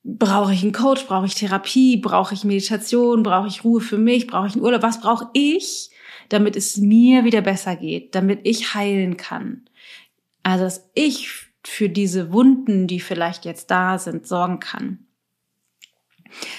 Brauche 0.04 0.54
ich 0.54 0.63
einen 0.63 0.74
Coach? 0.74 1.06
Brauche 1.06 1.28
ich 1.28 1.36
Therapie? 1.36 1.98
Brauche 1.98 2.34
ich 2.34 2.44
Meditation? 2.44 3.22
Brauche 3.22 3.48
ich 3.48 3.63
Ruhe 3.63 3.80
für 3.80 4.00
mich? 4.00 4.25
Brauche 4.25 4.48
ich 4.48 4.54
einen 4.54 4.63
Urlaub? 4.63 4.82
Was 4.82 5.02
brauche 5.02 5.30
ich? 5.34 5.92
Damit 6.34 6.56
es 6.56 6.78
mir 6.78 7.24
wieder 7.24 7.42
besser 7.42 7.75
geht, 7.75 8.16
damit 8.16 8.42
ich 8.44 8.74
heilen 8.74 9.18
kann. 9.18 9.70
Also, 10.42 10.66
dass 10.66 10.90
ich 10.94 11.30
für 11.63 11.90
diese 11.90 12.34
Wunden, 12.34 12.88
die 12.88 13.00
vielleicht 13.00 13.46
jetzt 13.46 13.72
da 13.72 13.98
sind, 13.98 14.28
sorgen 14.28 14.60
kann. 14.60 15.00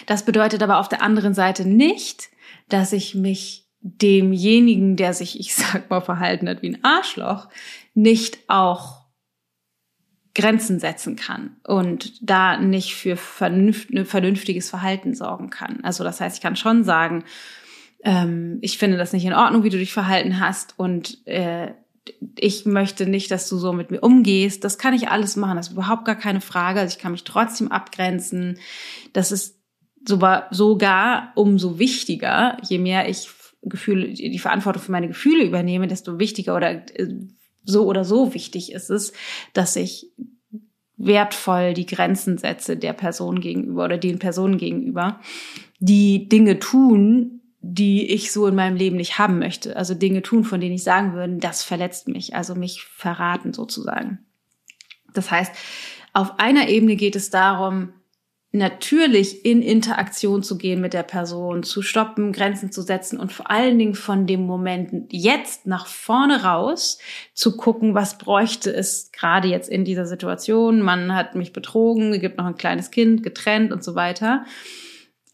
Das 0.06 0.24
bedeutet 0.24 0.62
aber 0.62 0.78
auf 0.78 0.88
der 0.88 1.02
anderen 1.02 1.34
Seite 1.34 1.68
nicht, 1.68 2.28
dass 2.68 2.92
ich 2.92 3.14
mich 3.14 3.68
demjenigen, 3.80 4.96
der 4.96 5.12
sich, 5.12 5.38
ich 5.38 5.54
sag 5.54 5.90
mal, 5.90 6.00
verhalten 6.00 6.48
hat 6.48 6.62
wie 6.62 6.70
ein 6.70 6.84
Arschloch, 6.84 7.48
nicht 7.92 8.38
auch 8.48 9.04
Grenzen 10.34 10.80
setzen 10.80 11.16
kann 11.16 11.56
und 11.64 12.28
da 12.28 12.56
nicht 12.56 12.94
für 12.94 13.16
vernünftiges 13.16 14.70
Verhalten 14.70 15.14
sorgen 15.14 15.50
kann. 15.50 15.80
Also 15.84 16.02
das 16.02 16.20
heißt, 16.20 16.36
ich 16.36 16.42
kann 16.42 16.56
schon 16.56 16.82
sagen, 16.82 17.24
ähm, 18.04 18.58
ich 18.60 18.78
finde 18.78 18.96
das 18.96 19.12
nicht 19.12 19.24
in 19.24 19.32
Ordnung, 19.32 19.64
wie 19.64 19.70
du 19.70 19.78
dich 19.78 19.92
verhalten 19.92 20.38
hast 20.38 20.78
und 20.78 21.26
äh, 21.26 21.72
ich 22.38 22.66
möchte 22.66 23.06
nicht, 23.06 23.30
dass 23.30 23.48
du 23.48 23.56
so 23.56 23.72
mit 23.72 23.90
mir 23.90 24.00
umgehst. 24.00 24.62
Das 24.62 24.76
kann 24.76 24.92
ich 24.92 25.08
alles 25.08 25.36
machen, 25.36 25.56
das 25.56 25.68
ist 25.68 25.72
überhaupt 25.72 26.04
gar 26.04 26.16
keine 26.16 26.42
Frage. 26.42 26.80
Also 26.80 26.94
ich 26.94 27.02
kann 27.02 27.12
mich 27.12 27.24
trotzdem 27.24 27.72
abgrenzen. 27.72 28.58
Das 29.14 29.32
ist 29.32 29.58
sogar, 30.06 30.48
sogar 30.50 31.32
umso 31.34 31.78
wichtiger, 31.78 32.58
je 32.68 32.78
mehr 32.78 33.08
ich 33.08 33.30
Gefühle, 33.62 34.08
die 34.08 34.38
Verantwortung 34.38 34.82
für 34.82 34.92
meine 34.92 35.08
Gefühle 35.08 35.44
übernehme, 35.44 35.86
desto 35.88 36.18
wichtiger 36.18 36.54
oder 36.54 36.72
äh, 36.98 37.08
so 37.64 37.86
oder 37.86 38.04
so 38.04 38.34
wichtig 38.34 38.72
ist 38.72 38.90
es, 38.90 39.14
dass 39.54 39.76
ich 39.76 40.12
wertvoll 40.98 41.72
die 41.72 41.86
Grenzen 41.86 42.36
setze 42.36 42.76
der 42.76 42.92
Person 42.92 43.40
gegenüber 43.40 43.86
oder 43.86 43.96
den 43.96 44.18
Personen 44.18 44.58
gegenüber, 44.58 45.20
die 45.80 46.28
Dinge 46.28 46.58
tun, 46.58 47.40
die 47.66 48.12
ich 48.12 48.30
so 48.30 48.46
in 48.46 48.54
meinem 48.54 48.76
Leben 48.76 48.96
nicht 48.96 49.18
haben 49.18 49.38
möchte. 49.38 49.74
Also 49.76 49.94
Dinge 49.94 50.20
tun, 50.20 50.44
von 50.44 50.60
denen 50.60 50.74
ich 50.74 50.84
sagen 50.84 51.14
würde, 51.14 51.38
das 51.38 51.62
verletzt 51.62 52.08
mich, 52.08 52.34
also 52.34 52.54
mich 52.54 52.84
verraten 52.84 53.54
sozusagen. 53.54 54.18
Das 55.14 55.30
heißt, 55.30 55.50
auf 56.12 56.38
einer 56.38 56.68
Ebene 56.68 56.96
geht 56.96 57.16
es 57.16 57.30
darum, 57.30 57.94
natürlich 58.52 59.46
in 59.46 59.62
Interaktion 59.62 60.42
zu 60.42 60.58
gehen 60.58 60.82
mit 60.82 60.92
der 60.92 61.02
Person, 61.04 61.62
zu 61.62 61.80
stoppen, 61.80 62.32
Grenzen 62.32 62.70
zu 62.70 62.82
setzen 62.82 63.18
und 63.18 63.32
vor 63.32 63.50
allen 63.50 63.78
Dingen 63.78 63.94
von 63.94 64.26
dem 64.26 64.44
Moment 64.44 65.06
jetzt 65.10 65.66
nach 65.66 65.86
vorne 65.86 66.44
raus 66.44 66.98
zu 67.32 67.56
gucken, 67.56 67.94
was 67.94 68.18
bräuchte 68.18 68.70
es 68.72 69.10
gerade 69.10 69.48
jetzt 69.48 69.70
in 69.70 69.86
dieser 69.86 70.06
Situation. 70.06 70.82
Man 70.82 71.14
hat 71.14 71.34
mich 71.34 71.54
betrogen, 71.54 72.20
gibt 72.20 72.36
noch 72.36 72.46
ein 72.46 72.56
kleines 72.56 72.90
Kind, 72.90 73.22
getrennt 73.22 73.72
und 73.72 73.82
so 73.82 73.94
weiter. 73.94 74.44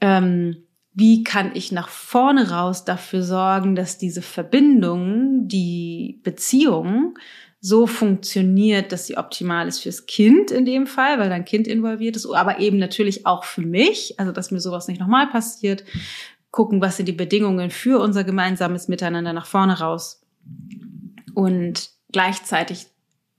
Ähm, 0.00 0.62
wie 1.00 1.24
kann 1.24 1.52
ich 1.54 1.72
nach 1.72 1.88
vorne 1.88 2.50
raus 2.50 2.84
dafür 2.84 3.22
sorgen, 3.22 3.74
dass 3.74 3.96
diese 3.96 4.20
Verbindung, 4.20 5.48
die 5.48 6.20
Beziehung 6.22 7.18
so 7.58 7.86
funktioniert, 7.86 8.92
dass 8.92 9.06
sie 9.06 9.16
optimal 9.16 9.66
ist 9.66 9.80
fürs 9.80 10.04
Kind 10.04 10.50
in 10.50 10.66
dem 10.66 10.86
Fall, 10.86 11.18
weil 11.18 11.30
dein 11.30 11.46
Kind 11.46 11.66
involviert 11.66 12.16
ist, 12.16 12.26
aber 12.26 12.60
eben 12.60 12.76
natürlich 12.76 13.24
auch 13.24 13.44
für 13.44 13.62
mich, 13.62 14.20
also 14.20 14.30
dass 14.30 14.50
mir 14.50 14.60
sowas 14.60 14.88
nicht 14.88 15.00
nochmal 15.00 15.28
passiert. 15.28 15.84
Gucken, 16.50 16.82
was 16.82 16.98
sind 16.98 17.06
die 17.06 17.12
Bedingungen 17.12 17.70
für 17.70 17.98
unser 17.98 18.22
gemeinsames 18.22 18.86
Miteinander 18.88 19.32
nach 19.32 19.46
vorne 19.46 19.78
raus. 19.78 20.20
Und 21.34 21.92
gleichzeitig, 22.12 22.88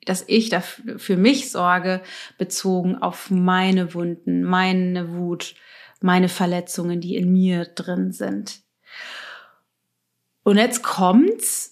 dass 0.05 0.23
ich 0.25 0.49
dafür 0.49 0.97
für 0.97 1.17
mich 1.17 1.51
sorge, 1.51 2.01
bezogen 2.39 2.95
auf 2.95 3.29
meine 3.29 3.93
Wunden, 3.93 4.41
meine 4.41 5.13
Wut, 5.13 5.53
meine 6.01 6.29
Verletzungen, 6.29 6.99
die 7.01 7.15
in 7.15 7.31
mir 7.31 7.65
drin 7.65 8.11
sind. 8.11 8.61
Und 10.43 10.57
jetzt 10.57 10.83
kommt's. 10.83 11.69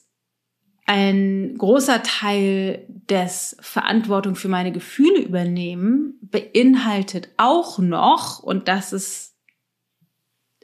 Ein 0.85 1.55
großer 1.59 2.01
Teil 2.01 2.83
des 2.87 3.55
Verantwortung 3.59 4.33
für 4.33 4.47
meine 4.47 4.71
Gefühle 4.71 5.21
übernehmen 5.21 6.17
beinhaltet 6.23 7.29
auch 7.37 7.77
noch, 7.77 8.41
und 8.41 8.67
das 8.67 8.91
ist 8.91 9.35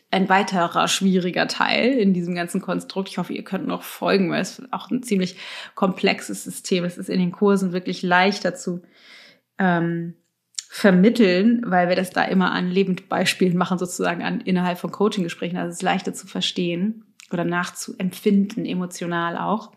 ein 0.10 0.28
weiterer 0.30 0.88
schwieriger 0.88 1.48
Teil 1.48 1.92
in 1.92 2.14
diesem 2.14 2.34
ganzen 2.34 2.62
Konstrukt. 2.62 3.10
Ich 3.10 3.18
hoffe, 3.18 3.34
ihr 3.34 3.44
könnt 3.44 3.68
noch 3.68 3.84
folgen, 3.84 4.32
weil 4.32 4.42
es 4.42 4.64
auch 4.72 4.90
ein 4.90 5.04
ziemlich 5.04 5.38
komplexes 5.76 6.44
System 6.44 6.86
ist. 6.86 6.94
Es 6.94 7.00
ist 7.00 7.10
in 7.10 7.20
den 7.20 7.32
Kursen 7.32 7.72
wirklich 7.72 8.02
leichter 8.02 8.56
zu 8.56 8.82
ähm, 9.60 10.16
vermitteln, 10.70 11.62
weil 11.66 11.90
wir 11.90 11.96
das 11.96 12.12
da 12.12 12.24
immer 12.24 12.52
an 12.52 12.70
Lebendbeispielen 12.70 13.58
machen, 13.58 13.78
sozusagen 13.78 14.24
an 14.24 14.42
innerhalb 14.42 14.78
von 14.78 14.92
Coaching-Gesprächen. 14.92 15.58
Also 15.58 15.70
es 15.70 15.76
ist 15.78 15.84
leichter 15.84 16.14
zu 16.14 16.28
verstehen 16.28 17.06
oder 17.32 17.46
nachzuempfinden, 17.46 18.66
emotional 18.66 19.38
auch. 19.38 19.72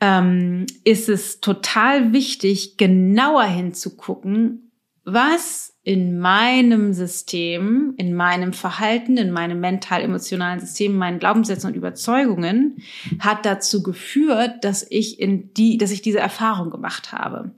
Ähm, 0.00 0.66
ist 0.84 1.08
es 1.08 1.40
total 1.40 2.12
wichtig, 2.12 2.76
genauer 2.76 3.44
hinzugucken, 3.44 4.70
was 5.04 5.74
in 5.82 6.18
meinem 6.18 6.92
System, 6.92 7.94
in 7.96 8.14
meinem 8.14 8.52
Verhalten, 8.52 9.16
in 9.16 9.30
meinem 9.30 9.58
mental-emotionalen 9.58 10.60
System, 10.60 10.92
in 10.92 10.98
meinen 10.98 11.18
Glaubenssätzen 11.18 11.70
und 11.70 11.76
Überzeugungen 11.76 12.82
hat 13.18 13.46
dazu 13.46 13.82
geführt, 13.82 14.64
dass 14.64 14.86
ich 14.90 15.18
in 15.18 15.54
die, 15.54 15.78
dass 15.78 15.92
ich 15.92 16.02
diese 16.02 16.18
Erfahrung 16.18 16.70
gemacht 16.70 17.12
habe. 17.12 17.52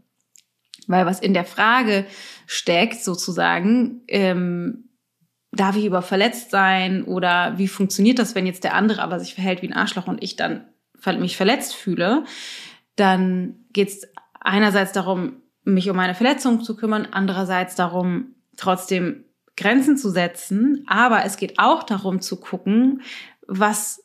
Weil 0.90 1.06
was 1.06 1.20
in 1.20 1.34
der 1.34 1.44
Frage 1.44 2.04
steckt, 2.46 3.04
sozusagen, 3.04 4.02
ähm, 4.08 4.88
darf 5.52 5.76
ich 5.76 5.84
über 5.84 6.02
verletzt 6.02 6.50
sein 6.50 7.04
oder 7.04 7.58
wie 7.58 7.68
funktioniert 7.68 8.18
das, 8.18 8.34
wenn 8.34 8.46
jetzt 8.46 8.64
der 8.64 8.74
andere 8.74 9.02
aber 9.02 9.20
sich 9.20 9.34
verhält 9.34 9.62
wie 9.62 9.68
ein 9.68 9.76
Arschloch 9.76 10.08
und 10.08 10.22
ich 10.22 10.36
dann 10.36 10.66
mich 11.18 11.36
verletzt 11.36 11.74
fühle, 11.74 12.24
dann 12.96 13.64
geht 13.72 13.88
es 13.88 14.08
einerseits 14.40 14.92
darum, 14.92 15.42
mich 15.64 15.88
um 15.88 15.96
meine 15.96 16.14
Verletzung 16.14 16.62
zu 16.62 16.76
kümmern, 16.76 17.08
andererseits 17.10 17.74
darum, 17.74 18.34
trotzdem 18.56 19.24
Grenzen 19.56 19.96
zu 19.96 20.10
setzen. 20.10 20.84
Aber 20.88 21.24
es 21.24 21.36
geht 21.36 21.58
auch 21.58 21.84
darum 21.84 22.20
zu 22.20 22.38
gucken, 22.38 23.02
was 23.46 24.02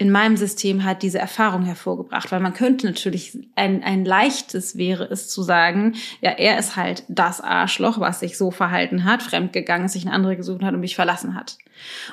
in 0.00 0.12
meinem 0.12 0.36
System 0.36 0.84
hat 0.84 1.02
diese 1.02 1.18
Erfahrung 1.18 1.64
hervorgebracht, 1.64 2.30
weil 2.30 2.38
man 2.38 2.54
könnte 2.54 2.86
natürlich 2.86 3.36
ein, 3.56 3.82
ein 3.82 4.04
leichtes 4.04 4.78
wäre 4.78 5.04
es 5.04 5.28
zu 5.28 5.42
sagen, 5.42 5.96
ja, 6.20 6.30
er 6.30 6.56
ist 6.56 6.76
halt 6.76 7.02
das 7.08 7.40
Arschloch, 7.40 7.98
was 7.98 8.20
sich 8.20 8.38
so 8.38 8.52
verhalten 8.52 9.02
hat, 9.02 9.24
fremdgegangen 9.24 9.86
ist, 9.86 9.94
sich 9.94 10.06
eine 10.06 10.14
andere 10.14 10.36
gesucht 10.36 10.62
hat 10.62 10.72
und 10.72 10.80
mich 10.80 10.94
verlassen 10.94 11.34
hat. 11.34 11.58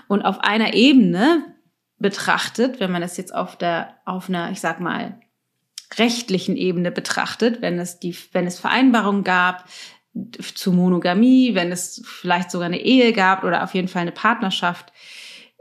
Und 0.08 0.24
auf 0.24 0.40
einer 0.40 0.74
Ebene 0.74 1.46
betrachtet, 2.00 2.80
wenn 2.80 2.92
man 2.92 3.04
es 3.04 3.18
jetzt 3.18 3.34
auf 3.34 3.56
der, 3.56 3.96
auf 4.06 4.30
einer, 4.30 4.50
ich 4.50 4.62
sag 4.62 4.80
mal, 4.80 5.20
rechtlichen 5.96 6.58
Ebene 6.58 6.92
betrachtet, 6.92 7.62
wenn 7.62 7.78
es 7.78 8.00
die, 8.00 8.16
wenn 8.32 8.48
es 8.48 8.60
Vereinbarungen 8.60 9.24
gab 9.24 9.66
zu 10.40 10.72
Monogamie, 10.72 11.54
wenn 11.54 11.72
es 11.72 12.02
vielleicht 12.06 12.50
sogar 12.50 12.66
eine 12.66 12.82
Ehe 12.82 13.14
gab 13.14 13.44
oder 13.44 13.64
auf 13.64 13.76
jeden 13.76 13.90
Fall 13.90 14.02
eine 14.02 14.12
Partnerschaft, 14.12 14.92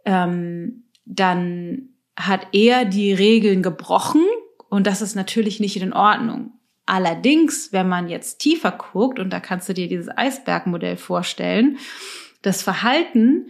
ähm, 0.06 0.84
dann 1.04 1.93
hat 2.16 2.48
er 2.52 2.84
die 2.84 3.12
Regeln 3.12 3.62
gebrochen 3.62 4.24
und 4.68 4.86
das 4.86 5.02
ist 5.02 5.14
natürlich 5.14 5.60
nicht 5.60 5.76
in 5.76 5.92
Ordnung. 5.92 6.52
Allerdings, 6.86 7.72
wenn 7.72 7.88
man 7.88 8.08
jetzt 8.08 8.38
tiefer 8.38 8.72
guckt, 8.72 9.18
und 9.18 9.30
da 9.30 9.40
kannst 9.40 9.68
du 9.68 9.72
dir 9.72 9.88
dieses 9.88 10.08
Eisbergmodell 10.14 10.96
vorstellen, 10.96 11.78
das 12.42 12.62
Verhalten, 12.62 13.48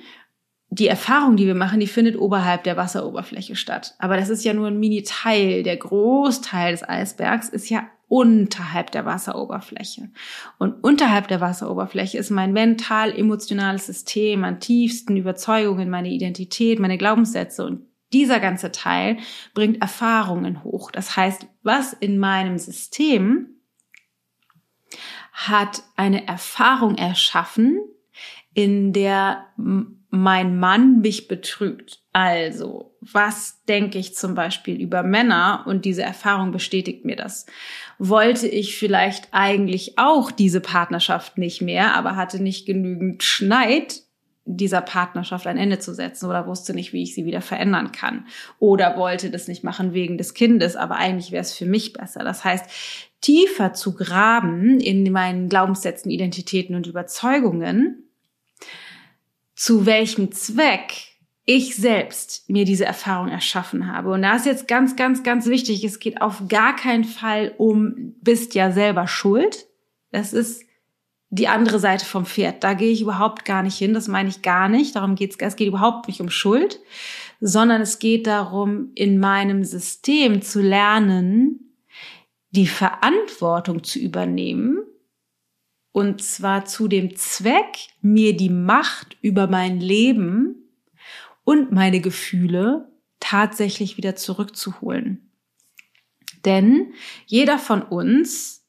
die 0.70 0.88
Erfahrung, 0.88 1.36
die 1.36 1.46
wir 1.46 1.54
machen, 1.54 1.80
die 1.80 1.86
findet 1.86 2.16
oberhalb 2.16 2.64
der 2.64 2.76
Wasseroberfläche 2.76 3.56
statt. 3.56 3.94
Aber 3.98 4.16
das 4.16 4.28
ist 4.28 4.44
ja 4.44 4.54
nur 4.54 4.68
ein 4.68 4.78
Mini-Teil. 4.78 5.62
Der 5.62 5.76
Großteil 5.76 6.72
des 6.72 6.88
Eisbergs 6.88 7.48
ist 7.48 7.68
ja 7.70 7.86
unterhalb 8.08 8.90
der 8.90 9.04
Wasseroberfläche. 9.04 10.10
Und 10.58 10.84
unterhalb 10.84 11.28
der 11.28 11.40
Wasseroberfläche 11.40 12.18
ist 12.18 12.30
mein 12.30 12.52
mental-emotionales 12.52 13.86
System, 13.86 14.40
meine 14.40 14.58
tiefsten 14.58 15.16
Überzeugungen, 15.16 15.90
meine 15.90 16.10
Identität, 16.10 16.78
meine 16.78 16.98
Glaubenssätze 16.98 17.64
und 17.64 17.86
dieser 18.14 18.40
ganze 18.40 18.72
Teil 18.72 19.18
bringt 19.52 19.82
Erfahrungen 19.82 20.64
hoch. 20.64 20.90
Das 20.90 21.16
heißt, 21.16 21.46
was 21.62 21.92
in 21.92 22.18
meinem 22.18 22.58
System 22.58 23.48
hat 25.32 25.82
eine 25.96 26.26
Erfahrung 26.26 26.96
erschaffen, 26.96 27.80
in 28.54 28.92
der 28.92 29.46
mein 30.14 30.60
Mann 30.60 31.00
mich 31.00 31.26
betrügt. 31.26 32.00
Also, 32.12 32.96
was 33.00 33.64
denke 33.64 33.98
ich 33.98 34.14
zum 34.14 34.36
Beispiel 34.36 34.80
über 34.80 35.02
Männer 35.02 35.64
und 35.66 35.84
diese 35.84 36.02
Erfahrung 36.02 36.52
bestätigt 36.52 37.04
mir 37.04 37.16
das? 37.16 37.46
Wollte 37.98 38.46
ich 38.46 38.76
vielleicht 38.76 39.28
eigentlich 39.32 39.98
auch 39.98 40.30
diese 40.30 40.60
Partnerschaft 40.60 41.36
nicht 41.36 41.60
mehr, 41.62 41.96
aber 41.96 42.14
hatte 42.14 42.40
nicht 42.40 42.64
genügend 42.64 43.24
Schneid, 43.24 44.03
dieser 44.46 44.82
Partnerschaft 44.82 45.46
ein 45.46 45.56
Ende 45.56 45.78
zu 45.78 45.94
setzen 45.94 46.28
oder 46.28 46.46
wusste 46.46 46.74
nicht, 46.74 46.92
wie 46.92 47.02
ich 47.02 47.14
sie 47.14 47.24
wieder 47.24 47.40
verändern 47.40 47.92
kann 47.92 48.26
oder 48.58 48.96
wollte 48.98 49.30
das 49.30 49.48
nicht 49.48 49.64
machen 49.64 49.94
wegen 49.94 50.18
des 50.18 50.34
Kindes, 50.34 50.76
aber 50.76 50.96
eigentlich 50.96 51.32
wäre 51.32 51.42
es 51.42 51.54
für 51.54 51.66
mich 51.66 51.92
besser. 51.92 52.24
Das 52.24 52.44
heißt, 52.44 52.66
tiefer 53.20 53.72
zu 53.72 53.94
graben 53.94 54.80
in 54.80 55.10
meinen 55.10 55.48
Glaubenssätzen, 55.48 56.10
Identitäten 56.10 56.74
und 56.74 56.86
Überzeugungen, 56.86 58.10
zu 59.54 59.86
welchem 59.86 60.30
Zweck 60.32 61.14
ich 61.46 61.76
selbst 61.76 62.48
mir 62.48 62.64
diese 62.64 62.84
Erfahrung 62.84 63.28
erschaffen 63.28 63.92
habe. 63.92 64.12
Und 64.12 64.22
da 64.22 64.36
ist 64.36 64.46
jetzt 64.46 64.66
ganz, 64.68 64.96
ganz, 64.96 65.22
ganz 65.22 65.46
wichtig, 65.46 65.84
es 65.84 66.00
geht 66.00 66.22
auf 66.22 66.48
gar 66.48 66.74
keinen 66.74 67.04
Fall 67.04 67.54
um, 67.58 68.14
bist 68.20 68.54
ja 68.54 68.72
selber 68.72 69.06
schuld. 69.06 69.66
Das 70.10 70.32
ist 70.32 70.64
die 71.34 71.48
andere 71.48 71.80
Seite 71.80 72.04
vom 72.04 72.26
Pferd. 72.26 72.62
Da 72.62 72.74
gehe 72.74 72.92
ich 72.92 73.00
überhaupt 73.00 73.44
gar 73.44 73.64
nicht 73.64 73.76
hin. 73.76 73.92
Das 73.92 74.06
meine 74.06 74.28
ich 74.28 74.42
gar 74.42 74.68
nicht. 74.68 74.94
Darum 74.94 75.16
geht's. 75.16 75.36
Es 75.38 75.56
geht 75.56 75.66
überhaupt 75.66 76.06
nicht 76.06 76.20
um 76.20 76.30
Schuld, 76.30 76.80
sondern 77.40 77.80
es 77.80 77.98
geht 77.98 78.28
darum, 78.28 78.92
in 78.94 79.18
meinem 79.18 79.64
System 79.64 80.42
zu 80.42 80.60
lernen, 80.62 81.74
die 82.50 82.68
Verantwortung 82.68 83.82
zu 83.82 83.98
übernehmen. 83.98 84.78
Und 85.90 86.22
zwar 86.22 86.66
zu 86.66 86.86
dem 86.86 87.16
Zweck, 87.16 87.88
mir 88.00 88.36
die 88.36 88.50
Macht 88.50 89.16
über 89.20 89.48
mein 89.48 89.80
Leben 89.80 90.70
und 91.42 91.72
meine 91.72 92.00
Gefühle 92.00 92.92
tatsächlich 93.18 93.96
wieder 93.96 94.14
zurückzuholen. 94.14 95.32
Denn 96.44 96.92
jeder 97.26 97.58
von 97.58 97.82
uns 97.82 98.63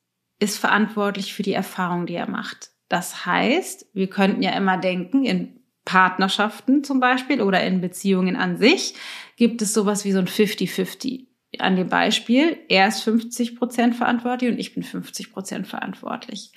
ist 0.46 0.60
verantwortlich 0.60 1.34
für 1.34 1.44
die 1.44 1.54
Erfahrung, 1.54 2.06
die 2.06 2.14
er 2.14 2.30
macht. 2.30 2.70
Das 2.88 3.26
heißt, 3.26 3.88
wir 3.94 4.08
könnten 4.08 4.44
ja 4.44 4.52
immer 4.52 4.78
denken, 4.78 5.26
in 5.26 5.60
Partnerschaften 5.86 6.84
zum 6.84 7.00
Beispiel 7.00 7.42
oder 7.42 7.64
in 7.64 7.82
Beziehungen 7.82 8.36
an 8.36 8.58
sich 8.58 8.94
gibt 9.38 9.62
es 9.62 9.74
sowas 9.74 10.06
wie 10.06 10.12
so 10.12 10.20
ein 10.20 10.28
50-50. 10.28 11.26
An 11.58 11.76
dem 11.76 11.88
Beispiel, 11.88 12.58
er 12.70 12.88
ist 12.88 13.02
50 13.02 13.56
Prozent 13.56 13.96
verantwortlich 13.96 14.52
und 14.52 14.60
ich 14.60 14.74
bin 14.74 14.84
50 14.84 15.32
Prozent 15.32 15.68
verantwortlich. 15.68 16.52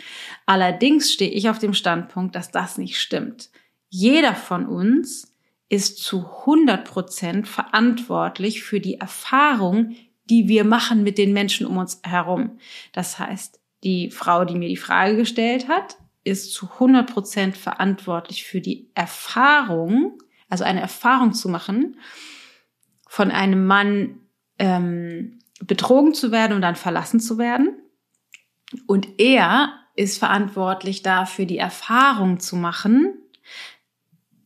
Allerdings 0.45 1.13
stehe 1.13 1.31
ich 1.31 1.49
auf 1.49 1.59
dem 1.59 1.73
Standpunkt, 1.73 2.35
dass 2.35 2.51
das 2.51 2.79
nicht 2.79 2.99
stimmt. 3.01 3.51
Jeder 3.89 4.35
von 4.35 4.67
uns 4.67 5.35
ist 5.69 5.99
zu 5.99 6.27
100 6.41 6.85
Prozent 6.85 7.49
verantwortlich 7.49 8.63
für 8.63 8.81
die 8.81 9.01
Erfahrung, 9.01 9.95
die 10.25 10.49
wir 10.49 10.65
machen 10.65 11.03
mit 11.03 11.17
den 11.17 11.33
Menschen 11.33 11.67
um 11.67 11.79
uns 11.79 12.01
herum. 12.05 12.59
Das 12.93 13.19
heißt, 13.19 13.61
die 13.85 14.11
Frau, 14.11 14.45
die 14.45 14.55
mir 14.55 14.69
die 14.69 14.77
Frage 14.77 15.17
gestellt 15.17 15.69
hat, 15.69 15.97
ist 16.25 16.53
zu 16.53 16.69
100 16.75 17.13
Prozent 17.13 17.57
verantwortlich 17.57 18.45
für 18.45 18.61
die 18.61 18.91
Erfahrung, 18.95 20.19
also 20.49 20.65
eine 20.65 20.81
Erfahrung 20.81 21.33
zu 21.33 21.49
machen, 21.49 21.97
von 23.09 23.31
einem 23.31 23.67
Mann 23.67 24.21
ähm, 24.59 25.39
betrogen 25.63 26.15
zu 26.15 26.31
werden 26.31 26.55
und 26.55 26.63
dann 26.63 26.77
verlassen 26.77 27.21
zu 27.21 27.39
werden. 27.39 27.79
Und 28.87 29.19
er 29.19 29.73
ist 29.97 30.19
verantwortlich 30.19 31.03
dafür, 31.03 31.47
die 31.47 31.59
Erfahrung 31.59 32.39
zu 32.39 32.57
machen, 32.57 33.15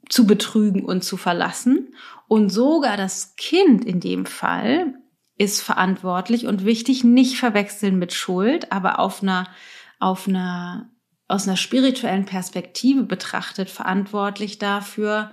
zu 0.08 0.26
betrügen 0.26 0.84
und 0.84 1.02
zu 1.02 1.16
verlassen. 1.16 1.94
Und 2.28 2.50
sogar 2.50 2.96
das 2.96 3.36
Kind 3.36 3.84
in 3.84 4.00
dem 4.00 4.24
Fall 4.24 4.94
ist 5.42 5.60
verantwortlich 5.60 6.46
und 6.46 6.64
wichtig, 6.64 7.02
nicht 7.02 7.36
verwechseln 7.36 7.98
mit 7.98 8.12
Schuld, 8.12 8.70
aber 8.70 9.00
auf 9.00 9.22
einer, 9.22 9.48
auf 9.98 10.28
einer, 10.28 10.88
aus 11.26 11.48
einer 11.48 11.56
spirituellen 11.56 12.26
Perspektive 12.26 13.02
betrachtet 13.02 13.68
verantwortlich 13.68 14.58
dafür, 14.58 15.32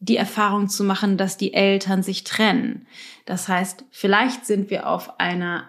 die 0.00 0.16
Erfahrung 0.16 0.68
zu 0.68 0.82
machen, 0.82 1.16
dass 1.16 1.36
die 1.36 1.54
Eltern 1.54 2.02
sich 2.02 2.24
trennen. 2.24 2.88
Das 3.26 3.46
heißt, 3.46 3.84
vielleicht 3.90 4.44
sind 4.44 4.70
wir 4.70 4.88
auf 4.88 5.20
einer 5.20 5.68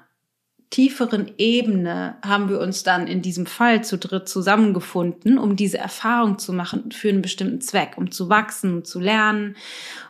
tieferen 0.71 1.31
Ebene 1.37 2.17
haben 2.23 2.49
wir 2.49 2.59
uns 2.59 2.83
dann 2.83 3.07
in 3.07 3.21
diesem 3.21 3.47
Fall 3.47 3.83
zu 3.83 3.97
dritt 3.97 4.29
zusammengefunden, 4.29 5.39
um 5.39 5.55
diese 5.55 5.79
Erfahrung 5.79 6.37
zu 6.37 6.53
machen 6.53 6.91
für 6.91 7.09
einen 7.09 7.23
bestimmten 7.23 7.61
Zweck, 7.61 7.97
um 7.97 8.11
zu 8.11 8.29
wachsen, 8.29 8.73
um 8.75 8.85
zu 8.85 8.99
lernen. 8.99 9.55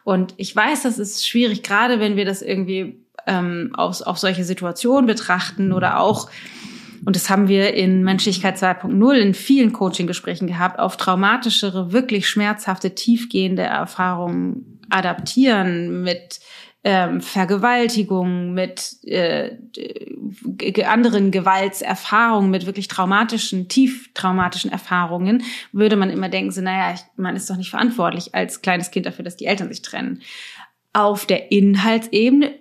Und 0.04 0.34
ich 0.36 0.54
weiß, 0.54 0.84
das 0.84 1.00
ist 1.00 1.26
schwierig, 1.26 1.64
gerade 1.64 2.02
wenn 2.02 2.18
wir 2.18 2.26
das 2.26 2.42
irgendwie 2.42 3.06
ähm, 3.28 3.72
auf, 3.74 4.02
auf 4.02 4.18
solche 4.18 4.44
Situationen 4.44 5.06
betrachten 5.06 5.72
oder 5.72 6.00
auch, 6.00 6.30
und 7.06 7.16
das 7.16 7.30
haben 7.30 7.48
wir 7.48 7.74
in 7.74 8.04
Menschlichkeit 8.04 8.58
2.0 8.58 9.14
in 9.16 9.34
vielen 9.34 9.74
Coaching-Gesprächen 9.74 10.48
gehabt, 10.48 10.80
auf 10.80 10.98
traumatischere, 10.98 11.92
wirklich 11.94 12.28
schmerzhafte, 12.28 12.94
tiefgehende 12.96 13.64
Erfahrungen 13.64 14.80
adaptieren 14.90 16.04
mit 16.04 16.40
ähm, 16.84 17.20
Vergewaltigung, 17.22 18.54
mit 18.54 19.04
äh, 19.04 19.58
anderen 20.86 21.32
Gewaltserfahrungen, 21.32 22.50
mit 22.50 22.66
wirklich 22.66 22.88
traumatischen, 22.88 23.68
tief 23.68 24.14
traumatischen 24.14 24.72
Erfahrungen, 24.72 25.44
würde 25.74 25.98
man 25.98 26.10
immer 26.10 26.30
denken, 26.30 26.52
so, 26.52 26.62
naja, 26.62 26.98
man 27.18 27.36
ist 27.36 27.50
doch 27.50 27.58
nicht 27.58 27.70
verantwortlich 27.70 28.34
als 28.34 28.62
kleines 28.62 28.92
Kind 28.92 29.06
dafür, 29.06 29.26
dass 29.26 29.36
die 29.36 29.46
Eltern 29.46 29.68
sich 29.68 29.82
trennen. 29.82 30.22
Auf 30.94 31.26
der 31.26 31.52
Inhaltsebene 31.52 32.54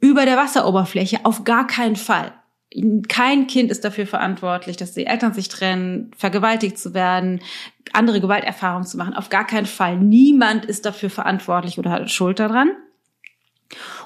über 0.00 0.24
der 0.24 0.36
Wasseroberfläche 0.36 1.20
auf 1.24 1.44
gar 1.44 1.66
keinen 1.66 1.96
Fall. 1.96 2.32
Kein 3.08 3.46
Kind 3.46 3.70
ist 3.70 3.84
dafür 3.84 4.06
verantwortlich, 4.06 4.76
dass 4.76 4.92
die 4.92 5.06
Eltern 5.06 5.32
sich 5.32 5.48
trennen, 5.48 6.10
vergewaltigt 6.16 6.78
zu 6.78 6.94
werden, 6.94 7.40
andere 7.92 8.20
Gewalterfahrungen 8.20 8.86
zu 8.86 8.96
machen. 8.96 9.14
Auf 9.14 9.28
gar 9.28 9.46
keinen 9.46 9.66
Fall. 9.66 9.96
Niemand 9.96 10.64
ist 10.64 10.84
dafür 10.84 11.08
verantwortlich 11.08 11.78
oder 11.78 11.90
hat 11.90 12.10
Schuld 12.10 12.38
daran. 12.38 12.70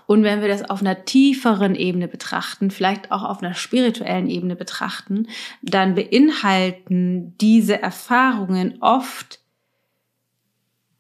Und 0.07 0.23
wenn 0.23 0.41
wir 0.41 0.49
das 0.49 0.69
auf 0.69 0.81
einer 0.81 1.05
tieferen 1.05 1.75
Ebene 1.75 2.09
betrachten, 2.09 2.71
vielleicht 2.71 3.13
auch 3.13 3.23
auf 3.23 3.43
einer 3.43 3.55
spirituellen 3.55 4.29
Ebene 4.29 4.57
betrachten, 4.57 5.29
dann 5.63 5.95
beinhalten 5.95 7.37
diese 7.39 7.81
Erfahrungen 7.81 8.79
oft 8.81 9.41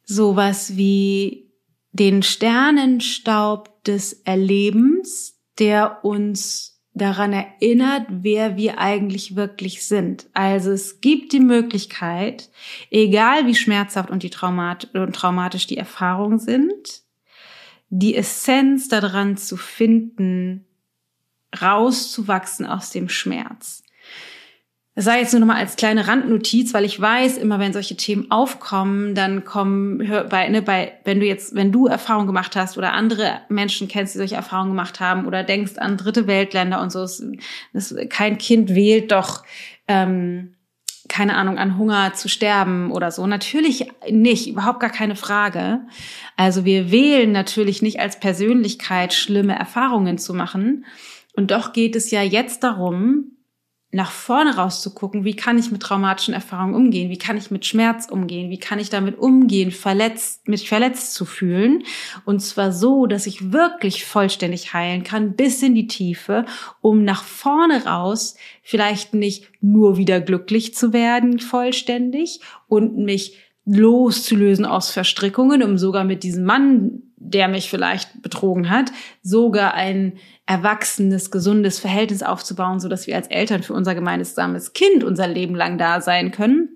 sowas 0.05 0.76
wie 0.76 1.50
den 1.92 2.22
Sternenstaub 2.22 3.69
des 3.87 4.12
Erlebens, 4.25 5.38
der 5.59 6.05
uns 6.05 6.81
daran 6.93 7.33
erinnert, 7.33 8.07
wer 8.09 8.57
wir 8.57 8.79
eigentlich 8.79 9.37
wirklich 9.37 9.87
sind. 9.87 10.29
Also 10.33 10.71
es 10.73 11.01
gibt 11.01 11.33
die 11.33 11.40
Möglichkeit, 11.40 12.51
egal 12.90 13.47
wie 13.47 13.55
schmerzhaft 13.55 14.11
und, 14.11 14.23
die 14.23 14.31
traumat 14.31 14.93
und 14.95 15.14
traumatisch 15.14 15.66
die 15.66 15.77
Erfahrungen 15.77 16.38
sind, 16.38 17.03
die 17.90 18.16
Essenz 18.16 18.88
daran 18.88 19.37
zu 19.37 19.57
finden, 19.57 20.66
rauszuwachsen 21.61 22.66
aus 22.66 22.90
dem 22.90 23.09
Schmerz. 23.09 23.83
Das 25.00 25.06
sei 25.06 25.20
jetzt 25.20 25.32
nur 25.32 25.40
noch 25.40 25.46
mal 25.46 25.56
als 25.56 25.76
kleine 25.76 26.08
Randnotiz, 26.08 26.74
weil 26.74 26.84
ich 26.84 27.00
weiß, 27.00 27.38
immer 27.38 27.58
wenn 27.58 27.72
solche 27.72 27.96
Themen 27.96 28.30
aufkommen, 28.30 29.14
dann 29.14 29.46
kommen 29.46 30.06
hör, 30.06 30.24
bei, 30.24 30.46
ne, 30.50 30.60
bei, 30.60 30.92
wenn 31.04 31.20
du 31.20 31.26
jetzt, 31.26 31.54
wenn 31.54 31.72
du 31.72 31.86
Erfahrungen 31.86 32.26
gemacht 32.26 32.54
hast 32.54 32.76
oder 32.76 32.92
andere 32.92 33.40
Menschen 33.48 33.88
kennst, 33.88 34.12
die 34.12 34.18
solche 34.18 34.34
Erfahrungen 34.34 34.72
gemacht 34.72 35.00
haben 35.00 35.24
oder 35.24 35.42
denkst 35.42 35.78
an 35.78 35.96
dritte 35.96 36.26
Weltländer 36.26 36.82
und 36.82 36.92
so, 36.92 37.00
das, 37.00 37.24
das, 37.72 37.94
kein 38.10 38.36
Kind 38.36 38.74
wählt 38.74 39.10
doch, 39.10 39.42
ähm, 39.88 40.52
keine 41.08 41.34
Ahnung, 41.36 41.56
an 41.56 41.78
Hunger 41.78 42.12
zu 42.12 42.28
sterben 42.28 42.92
oder 42.92 43.10
so. 43.10 43.26
Natürlich 43.26 43.90
nicht, 44.10 44.48
überhaupt 44.48 44.80
gar 44.80 44.90
keine 44.90 45.16
Frage. 45.16 45.80
Also 46.36 46.66
wir 46.66 46.90
wählen 46.92 47.32
natürlich 47.32 47.80
nicht 47.80 48.00
als 48.00 48.20
Persönlichkeit 48.20 49.14
schlimme 49.14 49.58
Erfahrungen 49.58 50.18
zu 50.18 50.34
machen. 50.34 50.84
Und 51.32 51.52
doch 51.52 51.72
geht 51.72 51.96
es 51.96 52.10
ja 52.10 52.22
jetzt 52.22 52.64
darum, 52.64 53.38
nach 53.92 54.12
vorne 54.12 54.55
rauszugucken, 54.55 55.24
wie 55.24 55.35
kann 55.35 55.59
ich 55.59 55.72
mit 55.72 55.83
traumatischen 55.83 56.33
Erfahrungen 56.33 56.74
umgehen, 56.74 57.11
wie 57.11 57.18
kann 57.18 57.37
ich 57.37 57.50
mit 57.50 57.66
Schmerz 57.66 58.07
umgehen, 58.09 58.48
wie 58.48 58.59
kann 58.59 58.79
ich 58.79 58.88
damit 58.88 59.18
umgehen, 59.18 59.72
verletzt, 59.72 60.46
mich 60.46 60.68
verletzt 60.68 61.14
zu 61.14 61.24
fühlen. 61.24 61.83
Und 62.24 62.40
zwar 62.40 62.70
so, 62.70 63.07
dass 63.07 63.26
ich 63.26 63.53
wirklich 63.53 64.05
vollständig 64.05 64.74
heilen 64.74 65.03
kann, 65.03 65.35
bis 65.35 65.61
in 65.62 65.74
die 65.74 65.88
Tiefe, 65.88 66.46
um 66.81 67.03
nach 67.03 67.24
vorne 67.24 67.85
raus 67.85 68.37
vielleicht 68.62 69.12
nicht 69.12 69.50
nur 69.61 69.96
wieder 69.96 70.20
glücklich 70.20 70.74
zu 70.74 70.92
werden, 70.92 71.40
vollständig 71.40 72.40
und 72.68 72.96
mich 72.96 73.38
loszulösen 73.64 74.66
aus 74.66 74.90
Verstrickungen, 74.90 75.64
um 75.64 75.79
sogar 75.79 76.05
mit 76.05 76.22
diesem 76.22 76.44
Mann, 76.44 77.10
der 77.33 77.49
mich 77.49 77.71
vielleicht 77.71 78.23
betrogen 78.23 78.71
hat, 78.71 78.93
sogar 79.23 79.75
ein 79.75 80.19
erwachsenes, 80.47 81.31
gesundes 81.31 81.79
Verhältnis 81.79 82.23
aufzubauen, 82.23 82.81
so 82.81 82.88
dass 82.88 83.07
wir 83.07 83.16
als 83.16 83.29
Eltern 83.29 83.62
für 83.62 83.73
unser 83.73 83.95
gemeinsames 83.95 84.73
Kind 84.73 85.05
unser 85.05 85.29
Leben 85.29 85.55
lang 85.55 85.79
da 85.79 86.01
sein 86.01 86.33
können, 86.33 86.71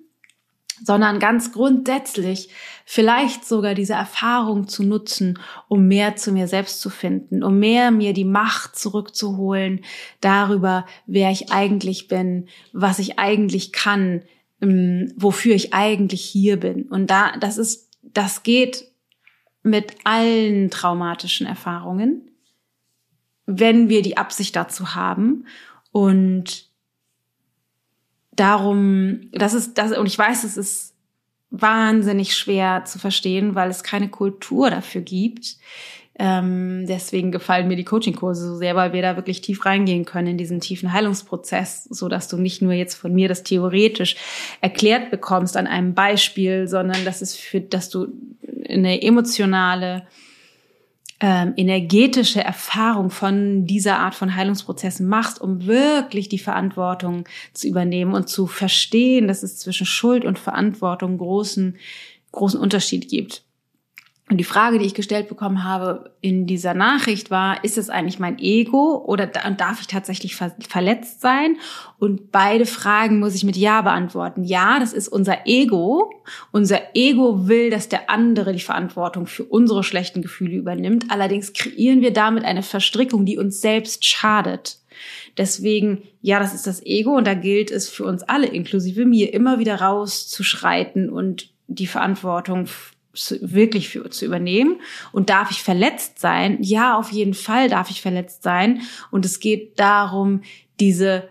sondern 0.83 1.19
ganz 1.19 1.53
grundsätzlich 1.53 2.51
vielleicht 2.85 3.45
sogar 3.45 3.75
diese 3.75 3.95
Erfahrung 3.95 4.69
zu 4.69 4.83
nutzen, 4.83 5.38
um 5.69 5.87
mehr 5.87 6.17
zu 6.17 6.33
mir 6.33 6.47
selbst 6.47 6.81
zu 6.81 6.90
finden, 6.90 7.43
um 7.43 7.59
mehr 7.59 7.90
mir 7.90 8.12
die 8.12 8.25
Macht 8.25 8.77
zurückzuholen 8.77 9.85
darüber, 10.21 10.87
wer 11.07 11.31
ich 11.31 11.51
eigentlich 11.53 12.09
bin, 12.09 12.49
was 12.73 12.99
ich 12.99 13.19
eigentlich 13.19 13.73
kann, 13.73 14.23
ähm, 14.61 15.12
wofür 15.17 15.55
ich 15.55 15.75
eigentlich 15.75 16.23
hier 16.23 16.59
bin. 16.59 16.85
Und 16.85 17.11
da, 17.11 17.37
das 17.38 17.59
ist, 17.59 17.90
das 18.03 18.43
geht 18.43 18.93
mit 19.64 19.96
allen 20.05 20.70
traumatischen 20.70 21.46
Erfahrungen 21.46 22.31
wenn 23.46 23.88
wir 23.88 24.03
die 24.03 24.16
Absicht 24.16 24.57
dazu 24.57 24.94
haben. 24.94 25.46
Und 25.92 26.68
darum, 28.33 29.29
das 29.33 29.55
ist 29.55 29.79
das, 29.79 29.96
und 29.96 30.07
ich 30.07 30.18
weiß, 30.18 30.44
es 30.44 30.57
ist 30.57 30.94
wahnsinnig 31.50 32.37
schwer 32.37 32.85
zu 32.85 32.98
verstehen, 32.98 33.55
weil 33.55 33.70
es 33.70 33.85
keine 33.85 34.09
Kultur 34.09 34.70
dafür 34.70 35.03
gibt. 35.03 35.57
Ähm, 36.16 36.87
deswegen 36.87 37.33
gefallen 37.33 37.66
mir 37.66 37.77
die 37.77 37.85
Coaching-Kurse 37.85 38.48
so 38.48 38.57
sehr, 38.57 38.77
weil 38.77 38.92
wir 38.92 39.03
da 39.03 39.16
wirklich 39.16 39.40
tief 39.40 39.64
reingehen 39.66 40.05
können 40.05 40.29
in 40.29 40.38
diesen 40.38 40.61
tiefen 40.61 40.92
Heilungsprozess, 40.92 41.85
so 41.85 42.09
dass 42.09 42.29
du 42.29 42.37
nicht 42.37 42.62
nur 42.62 42.72
jetzt 42.72 42.94
von 42.94 43.12
mir 43.12 43.29
das 43.29 43.42
theoretisch 43.42 44.16
erklärt 44.61 45.11
bekommst 45.11 45.57
an 45.57 45.66
einem 45.66 45.94
Beispiel, 45.94 46.68
sondern 46.68 47.05
dass 47.05 47.20
es 47.20 47.37
für, 47.37 47.61
dass 47.61 47.90
du 47.90 48.09
eine 48.68 49.03
emotionale 49.03 50.07
ähm, 51.20 51.55
energetische 51.57 52.42
Erfahrung 52.42 53.11
von 53.11 53.66
dieser 53.66 53.98
Art 53.98 54.14
von 54.14 54.37
Heilungsprozessen 54.37 55.09
machst, 55.09 55.40
um 55.40 55.66
wirklich 55.66 56.29
die 56.29 56.38
Verantwortung 56.38 57.24
zu 57.55 57.66
übernehmen 57.66 58.14
und 58.14 58.29
zu 58.29 58.46
verstehen, 58.46 59.27
dass 59.27 59.42
es 59.42 59.59
zwischen 59.59 59.87
Schuld 59.87 60.24
und 60.24 60.38
Verantwortung 60.38 61.18
großen, 61.18 61.77
großen 62.31 62.61
Unterschied 62.61 63.09
gibt. 63.09 63.42
Und 64.30 64.38
die 64.38 64.44
Frage, 64.44 64.78
die 64.78 64.87
ich 64.87 64.94
gestellt 64.94 65.28
bekommen 65.28 65.64
habe 65.64 66.12
in 66.22 66.46
dieser 66.46 66.72
Nachricht 66.72 67.30
war, 67.30 67.62
ist 67.62 67.76
es 67.76 67.90
eigentlich 67.90 68.18
mein 68.18 68.38
Ego 68.38 69.04
oder 69.06 69.26
darf 69.26 69.82
ich 69.82 69.87
tatsächlich 69.87 70.34
verletzt 70.34 71.20
sein? 71.20 71.58
Und 71.98 72.32
beide 72.32 72.64
Fragen 72.64 73.20
muss 73.20 73.34
ich 73.34 73.44
mit 73.44 73.54
Ja 73.54 73.82
beantworten. 73.82 74.42
Ja, 74.42 74.78
das 74.80 74.94
ist 74.94 75.08
unser 75.08 75.46
Ego. 75.46 76.10
Unser 76.52 76.80
Ego 76.94 77.48
will, 77.48 77.68
dass 77.68 77.90
der 77.90 78.08
andere 78.08 78.54
die 78.54 78.60
Verantwortung 78.60 79.26
für 79.26 79.44
unsere 79.44 79.84
schlechten 79.84 80.22
Gefühle 80.22 80.56
übernimmt. 80.56 81.10
Allerdings 81.10 81.52
kreieren 81.52 82.00
wir 82.00 82.14
damit 82.14 82.44
eine 82.44 82.62
Verstrickung, 82.62 83.26
die 83.26 83.37
uns 83.37 83.60
selbst 83.60 84.06
schadet. 84.06 84.78
Deswegen, 85.37 86.02
ja, 86.22 86.38
das 86.38 86.54
ist 86.54 86.66
das 86.66 86.82
Ego 86.87 87.14
und 87.14 87.26
da 87.26 87.34
gilt 87.34 87.70
es 87.70 87.90
für 87.90 88.04
uns 88.04 88.22
alle, 88.22 88.46
inklusive 88.46 89.04
mir, 89.04 89.34
immer 89.34 89.58
wieder 89.58 89.82
rauszuschreiten 89.82 91.10
und 91.10 91.50
die 91.66 91.87
Verantwortung 91.87 92.68
wirklich 93.40 93.88
für, 93.88 94.09
zu 94.11 94.24
übernehmen. 94.24 94.81
Und 95.12 95.31
darf 95.31 95.50
ich 95.50 95.62
verletzt 95.62 96.18
sein? 96.18 96.59
Ja, 96.61 96.96
auf 96.96 97.12
jeden 97.12 97.35
Fall 97.35 97.68
darf 97.68 97.90
ich 97.90 98.03
verletzt 98.03 98.42
sein. 98.42 98.83
Und 99.11 99.24
es 99.24 99.40
geht 99.40 99.79
darum, 99.79 100.42
diese 100.81 101.29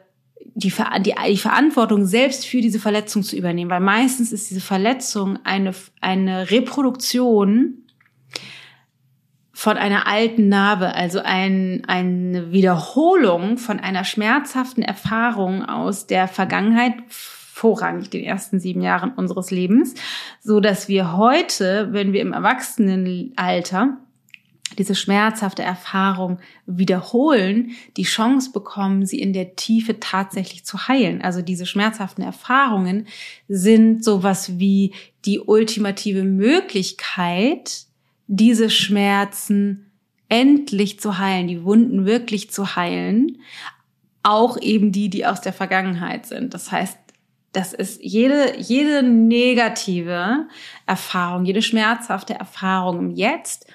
die, 0.55 0.71
die, 0.99 1.15
die 1.27 1.37
Verantwortung 1.37 2.05
selbst 2.05 2.45
für 2.45 2.61
diese 2.61 2.79
Verletzung 2.79 3.23
zu 3.23 3.35
übernehmen, 3.35 3.71
weil 3.71 3.79
meistens 3.79 4.31
ist 4.31 4.49
diese 4.49 4.61
Verletzung 4.61 5.39
eine, 5.43 5.73
eine 5.99 6.51
Reproduktion 6.51 7.79
von 9.51 9.77
einer 9.77 10.07
alten 10.07 10.49
Narbe, 10.49 10.93
also 10.93 11.19
ein, 11.23 11.83
eine 11.87 12.51
Wiederholung 12.51 13.57
von 13.57 13.79
einer 13.79 14.03
schmerzhaften 14.03 14.83
Erfahrung 14.83 15.63
aus 15.63 16.05
der 16.05 16.27
Vergangenheit 16.27 16.95
vorrangig 17.53 18.09
den 18.09 18.23
ersten 18.23 18.59
sieben 18.59 18.81
Jahren 18.81 19.11
unseres 19.11 19.51
Lebens, 19.51 19.93
so 20.41 20.59
dass 20.59 20.87
wir 20.87 21.15
heute, 21.15 21.89
wenn 21.91 22.11
wir 22.11 22.21
im 22.21 22.33
Erwachsenenalter 22.33 23.99
diese 24.79 24.95
schmerzhafte 24.95 25.61
Erfahrung 25.61 26.39
wiederholen, 26.65 27.73
die 27.95 28.05
Chance 28.05 28.51
bekommen, 28.51 29.05
sie 29.05 29.19
in 29.19 29.33
der 29.33 29.55
Tiefe 29.55 29.99
tatsächlich 29.99 30.65
zu 30.65 30.87
heilen. 30.87 31.21
Also 31.21 31.43
diese 31.43 31.67
schmerzhaften 31.67 32.23
Erfahrungen 32.23 33.05
sind 33.47 34.03
sowas 34.03 34.57
wie 34.57 34.95
die 35.25 35.39
ultimative 35.39 36.23
Möglichkeit, 36.23 37.83
diese 38.25 38.71
Schmerzen 38.71 39.91
endlich 40.27 40.99
zu 40.99 41.19
heilen, 41.19 41.47
die 41.47 41.63
Wunden 41.63 42.07
wirklich 42.07 42.49
zu 42.49 42.75
heilen, 42.75 43.37
auch 44.23 44.59
eben 44.59 44.91
die, 44.91 45.09
die 45.09 45.27
aus 45.27 45.41
der 45.41 45.53
Vergangenheit 45.53 46.25
sind. 46.25 46.55
Das 46.55 46.71
heißt, 46.71 46.97
das 47.53 47.71
ist 47.71 48.03
jede, 48.03 48.59
jede 48.59 49.03
negative 49.03 50.47
Erfahrung, 50.85 51.45
jede 51.45 51.61
schmerzhafte 51.61 52.33
Erfahrung 52.33 52.99
im 52.99 53.11
Jetzt 53.11 53.67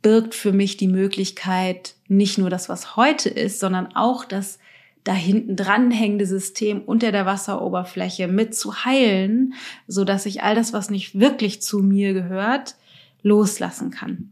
birgt 0.00 0.34
für 0.34 0.52
mich 0.52 0.78
die 0.78 0.88
Möglichkeit, 0.88 1.94
nicht 2.08 2.38
nur 2.38 2.50
das, 2.50 2.68
was 2.68 2.96
heute 2.96 3.28
ist, 3.28 3.60
sondern 3.60 3.94
auch 3.94 4.24
das 4.24 4.58
da 5.04 5.12
hinten 5.12 5.56
dranhängende 5.56 6.26
System 6.26 6.80
unter 6.82 7.12
der 7.12 7.26
Wasseroberfläche 7.26 8.28
mit 8.28 8.54
zu 8.54 8.84
heilen, 8.84 9.54
so 9.86 10.04
dass 10.04 10.26
ich 10.26 10.42
all 10.42 10.54
das, 10.54 10.72
was 10.72 10.90
nicht 10.90 11.18
wirklich 11.18 11.60
zu 11.60 11.80
mir 11.80 12.14
gehört, 12.14 12.76
loslassen 13.22 13.90
kann. 13.90 14.31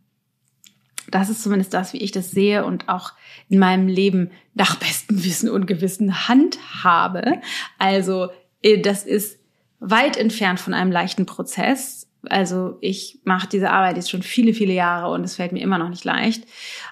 Das 1.10 1.28
ist 1.28 1.42
zumindest 1.42 1.74
das, 1.74 1.92
wie 1.92 1.98
ich 1.98 2.12
das 2.12 2.30
sehe 2.30 2.64
und 2.64 2.88
auch 2.88 3.12
in 3.48 3.58
meinem 3.58 3.88
Leben 3.88 4.30
nach 4.54 4.76
bestem 4.76 5.24
Wissen 5.24 5.48
und 5.48 5.66
Gewissen 5.66 6.28
handhabe. 6.28 7.40
Also 7.78 8.28
äh, 8.62 8.80
das 8.80 9.04
ist 9.04 9.38
weit 9.80 10.16
entfernt 10.16 10.60
von 10.60 10.74
einem 10.74 10.92
leichten 10.92 11.26
Prozess. 11.26 12.09
Also 12.28 12.76
ich 12.82 13.20
mache 13.24 13.48
diese 13.48 13.70
Arbeit 13.70 13.96
jetzt 13.96 14.10
schon 14.10 14.22
viele, 14.22 14.52
viele 14.52 14.74
Jahre 14.74 15.10
und 15.12 15.24
es 15.24 15.36
fällt 15.36 15.52
mir 15.52 15.62
immer 15.62 15.78
noch 15.78 15.88
nicht 15.88 16.04
leicht. 16.04 16.44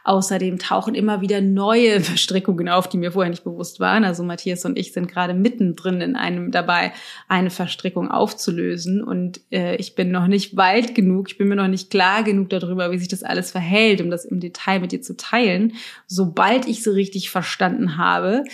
Außerdem 0.05 0.59
tauchen 0.59 0.95
immer 0.95 1.21
wieder 1.21 1.43
neue 1.43 2.01
Verstrickungen 2.03 2.69
auf, 2.69 2.89
die 2.89 2.97
mir 2.97 3.13
vorher 3.13 3.31
nicht 3.31 3.45
bewusst 3.45 3.79
waren. 3.79 4.05
Also 4.05 4.23
Matthias 4.23 4.65
und 4.65 4.79
ich 4.79 4.93
sind 4.93 5.09
gerade 5.09 5.35
mittendrin 5.35 6.01
in 6.01 6.17
einem 6.17 6.51
dabei, 6.51 6.93
eine 7.29 7.51
Verstrickung 7.51 8.11
aufzulösen. 8.11 9.03
Und 9.03 9.41
äh, 9.51 9.77
ich 9.77 9.95
bin 9.95 10.11
noch 10.11 10.29
nicht 10.29 10.57
weit 10.57 10.95
genug, 10.95 11.29
ich 11.29 11.37
bin 11.39 11.49
mir 11.49 11.57
noch 11.57 11.69
nicht 11.69 11.91
klar 11.91 12.23
genug 12.23 12.49
darüber, 12.49 12.91
wie 12.91 12.99
sich 12.99 13.09
das 13.09 13.23
alles 13.23 13.51
verhält, 13.51 14.01
um 14.01 14.11
das 14.11 14.25
im 14.25 14.41
Detail 14.41 14.81
mit 14.81 14.93
dir 14.93 15.03
zu 15.03 15.17
teilen. 15.17 15.75
Sobald 16.07 16.67
ich 16.67 16.83
so 16.83 16.93
richtig 16.93 17.29
verstanden 17.29 17.99
habe 17.99 18.45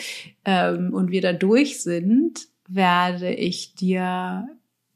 ähm, 0.45 0.93
und 0.93 1.13
wir 1.13 1.21
da 1.21 1.33
durch 1.33 1.81
sind, 1.81 2.49
werde 2.67 3.33
ich 3.33 3.75
dir 3.75 4.49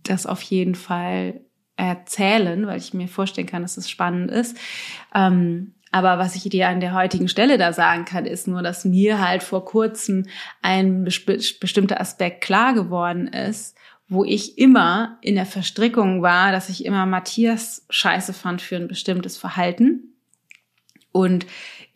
das 0.02 0.26
auf 0.26 0.42
jeden 0.42 0.74
Fall 0.74 1.40
erzählen, 1.78 2.66
weil 2.66 2.78
ich 2.78 2.92
mir 2.92 3.08
vorstellen 3.08 3.46
kann, 3.46 3.62
dass 3.62 3.76
es 3.78 3.88
spannend 3.88 4.30
ist. 4.30 4.58
Ähm, 5.14 5.72
aber 5.90 6.18
was 6.18 6.34
ich 6.34 6.42
dir 6.42 6.68
an 6.68 6.80
der 6.80 6.92
heutigen 6.92 7.28
Stelle 7.28 7.56
da 7.56 7.72
sagen 7.72 8.04
kann, 8.04 8.26
ist 8.26 8.46
nur, 8.46 8.62
dass 8.62 8.84
mir 8.84 9.26
halt 9.26 9.42
vor 9.42 9.64
kurzem 9.64 10.26
ein 10.60 11.04
bestimmter 11.04 12.00
Aspekt 12.00 12.42
klar 12.42 12.74
geworden 12.74 13.28
ist, 13.28 13.74
wo 14.08 14.24
ich 14.24 14.58
immer 14.58 15.18
in 15.22 15.34
der 15.34 15.46
Verstrickung 15.46 16.20
war, 16.20 16.52
dass 16.52 16.68
ich 16.68 16.84
immer 16.84 17.06
Matthias 17.06 17.86
scheiße 17.88 18.34
fand 18.34 18.60
für 18.60 18.76
ein 18.76 18.88
bestimmtes 18.88 19.38
Verhalten. 19.38 20.14
Und 21.12 21.46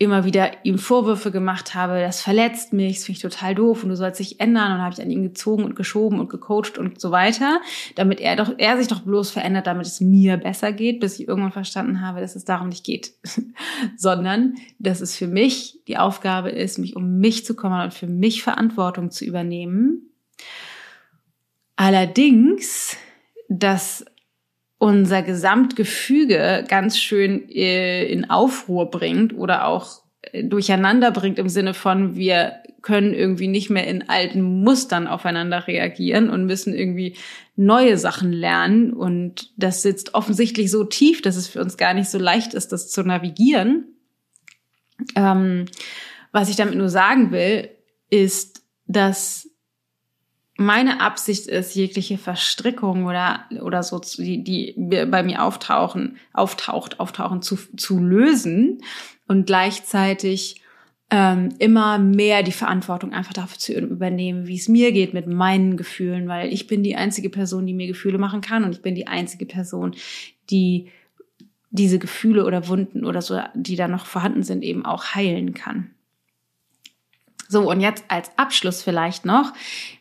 immer 0.03 0.25
wieder 0.25 0.51
ihm 0.65 0.79
Vorwürfe 0.79 1.31
gemacht 1.31 1.75
habe, 1.75 2.01
das 2.01 2.21
verletzt 2.21 2.73
mich, 2.73 2.97
das 2.97 3.05
finde 3.05 3.17
ich 3.17 3.23
total 3.23 3.55
doof 3.55 3.83
und 3.83 3.91
du 3.91 3.97
sollst 3.97 4.21
dich 4.21 4.41
ändern 4.41 4.73
und 4.73 4.81
habe 4.81 4.95
ich 4.95 5.03
an 5.03 5.11
ihn 5.11 5.23
gezogen 5.23 5.65
und 5.65 5.77
geschoben 5.77 6.19
und 6.19 6.29
gecoacht 6.29 6.79
und 6.79 7.01
so 7.01 7.11
weiter, 7.11 7.61
damit 7.95 8.21
er 8.21 8.37
doch 8.37 8.55
er 8.59 8.77
sich 8.77 8.89
doch 8.89 9.01
bloß 9.01 9.31
verändert, 9.31 9.67
damit 9.67 9.87
es 9.87 10.01
mir 10.01 10.37
besser 10.37 10.73
geht, 10.73 11.01
bis 11.01 11.19
ich 11.19 11.29
irgendwann 11.29 11.53
verstanden 11.53 12.01
habe, 12.01 12.21
dass 12.21 12.37
es 12.37 12.45
darum 12.45 12.69
nicht 12.69 12.85
geht, 12.85 13.13
sondern 13.97 14.55
dass 14.79 15.01
es 15.01 15.17
für 15.17 15.27
mich 15.27 15.81
die 15.89 15.99
Aufgabe 15.99 16.51
ist, 16.51 16.79
mich 16.79 16.97
um 16.97 17.19
mich 17.19 17.45
zu 17.45 17.55
kümmern 17.55 17.85
und 17.85 17.95
für 17.95 18.07
mich 18.07 18.43
Verantwortung 18.43 19.11
zu 19.11 19.25
übernehmen. 19.25 20.11
Allerdings, 21.77 22.97
dass 23.49 24.05
unser 24.83 25.23
Gesamtgefüge 25.23 26.65
ganz 26.67 26.99
schön 26.99 27.49
äh, 27.51 28.05
in 28.07 28.29
Aufruhr 28.29 28.91
bringt 28.91 29.33
oder 29.33 29.69
auch 29.69 30.03
äh, 30.23 30.43
durcheinander 30.43 31.13
bringt 31.13 31.39
im 31.39 31.49
Sinne 31.49 31.73
von, 31.73 32.17
wir 32.17 32.55
können 32.83 33.15
irgendwie 33.15 33.47
nicht 33.47 33.71
mehr 33.71 33.87
in 33.87 34.09
alten 34.09 34.43
Mustern 34.43 35.07
aufeinander 35.07 35.69
reagieren 35.69 36.31
und 36.31 36.47
müssen 36.47 36.75
irgendwie 36.75 37.15
neue 37.55 37.97
Sachen 37.97 38.33
lernen. 38.33 38.93
Und 38.93 39.53
das 39.57 39.83
sitzt 39.83 40.15
offensichtlich 40.15 40.69
so 40.73 40.83
tief, 40.83 41.23
dass 41.23 41.37
es 41.37 41.47
für 41.47 41.61
uns 41.61 41.77
gar 41.77 41.95
nicht 41.95 42.11
so 42.11 42.19
leicht 42.19 42.53
ist, 42.53 42.73
das 42.73 42.91
zu 42.91 43.05
navigieren. 43.05 43.85
Ähm, 45.15 45.67
was 46.33 46.49
ich 46.49 46.57
damit 46.57 46.75
nur 46.75 46.89
sagen 46.89 47.31
will, 47.31 47.71
ist, 48.11 48.65
dass 48.89 49.49
meine 50.57 51.01
Absicht 51.01 51.47
ist, 51.47 51.75
jegliche 51.75 52.19
Verstrickung 52.19 53.07
oder, 53.07 53.45
oder 53.63 53.83
so, 53.83 54.01
die, 54.01 54.45
die 54.45 54.75
bei 55.07 55.23
mir 55.23 55.43
auftauchen, 55.43 56.19
auftaucht, 56.33 57.01
auftauchen 57.01 57.43
zu, 57.43 57.57
zu 57.77 57.99
lösen 57.99 58.83
und 59.27 59.47
gleichzeitig 59.47 60.63
ähm, 61.11 61.51
immer 61.59 61.99
mehr 61.99 62.43
die 62.43 62.53
Verantwortung 62.53 63.13
einfach 63.13 63.33
dafür 63.33 63.59
zu 63.59 63.73
übernehmen, 63.75 64.47
wie 64.47 64.57
es 64.57 64.69
mir 64.69 64.93
geht 64.93 65.15
mit 65.15 65.27
meinen 65.27 65.77
Gefühlen, 65.77 66.29
weil 66.29 66.53
ich 66.53 66.67
bin 66.67 66.83
die 66.83 66.97
einzige 66.97 67.31
Person, 67.31 67.67
die 67.67 67.75
mir 67.75 67.87
Gefühle 67.87 68.19
machen 68.19 68.41
kann 68.41 68.65
und 68.65 68.73
ich 68.73 68.83
bin 68.83 68.95
die 68.95 69.07
einzige 69.07 69.47
Person, 69.47 69.95
die 70.51 70.89
diese 71.71 71.99
Gefühle 71.99 72.45
oder 72.45 72.69
Wunden 72.69 73.05
oder 73.05 73.23
so, 73.23 73.41
die 73.55 73.77
da 73.77 73.89
noch 73.89 74.05
vorhanden 74.07 74.43
sind, 74.43 74.63
eben 74.63 74.85
auch 74.85 75.15
heilen 75.15 75.55
kann. 75.55 75.91
So, 77.53 77.71
und 77.71 77.81
jetzt 77.81 78.05
als 78.09 78.31
Abschluss 78.39 78.83
vielleicht 78.83 79.27
noch. 79.27 79.53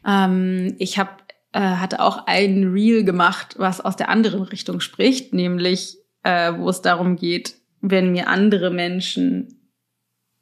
Ähm, 0.08 0.76
ich 0.80 0.98
hab, 0.98 1.22
äh, 1.52 1.60
hatte 1.60 2.00
auch 2.00 2.26
ein 2.26 2.72
Reel 2.72 3.04
gemacht, 3.04 3.56
was 3.58 3.82
aus 3.82 3.98
der 3.98 4.08
anderen 4.08 4.44
Richtung 4.44 4.80
spricht, 4.80 5.34
nämlich 5.34 5.98
äh, 6.24 6.54
wo 6.56 6.70
es 6.70 6.82
darum 6.82 7.18
geht, 7.18 7.56
wenn 7.82 8.14
mir 8.14 8.30
andere 8.30 8.72
Menschen 8.72 9.70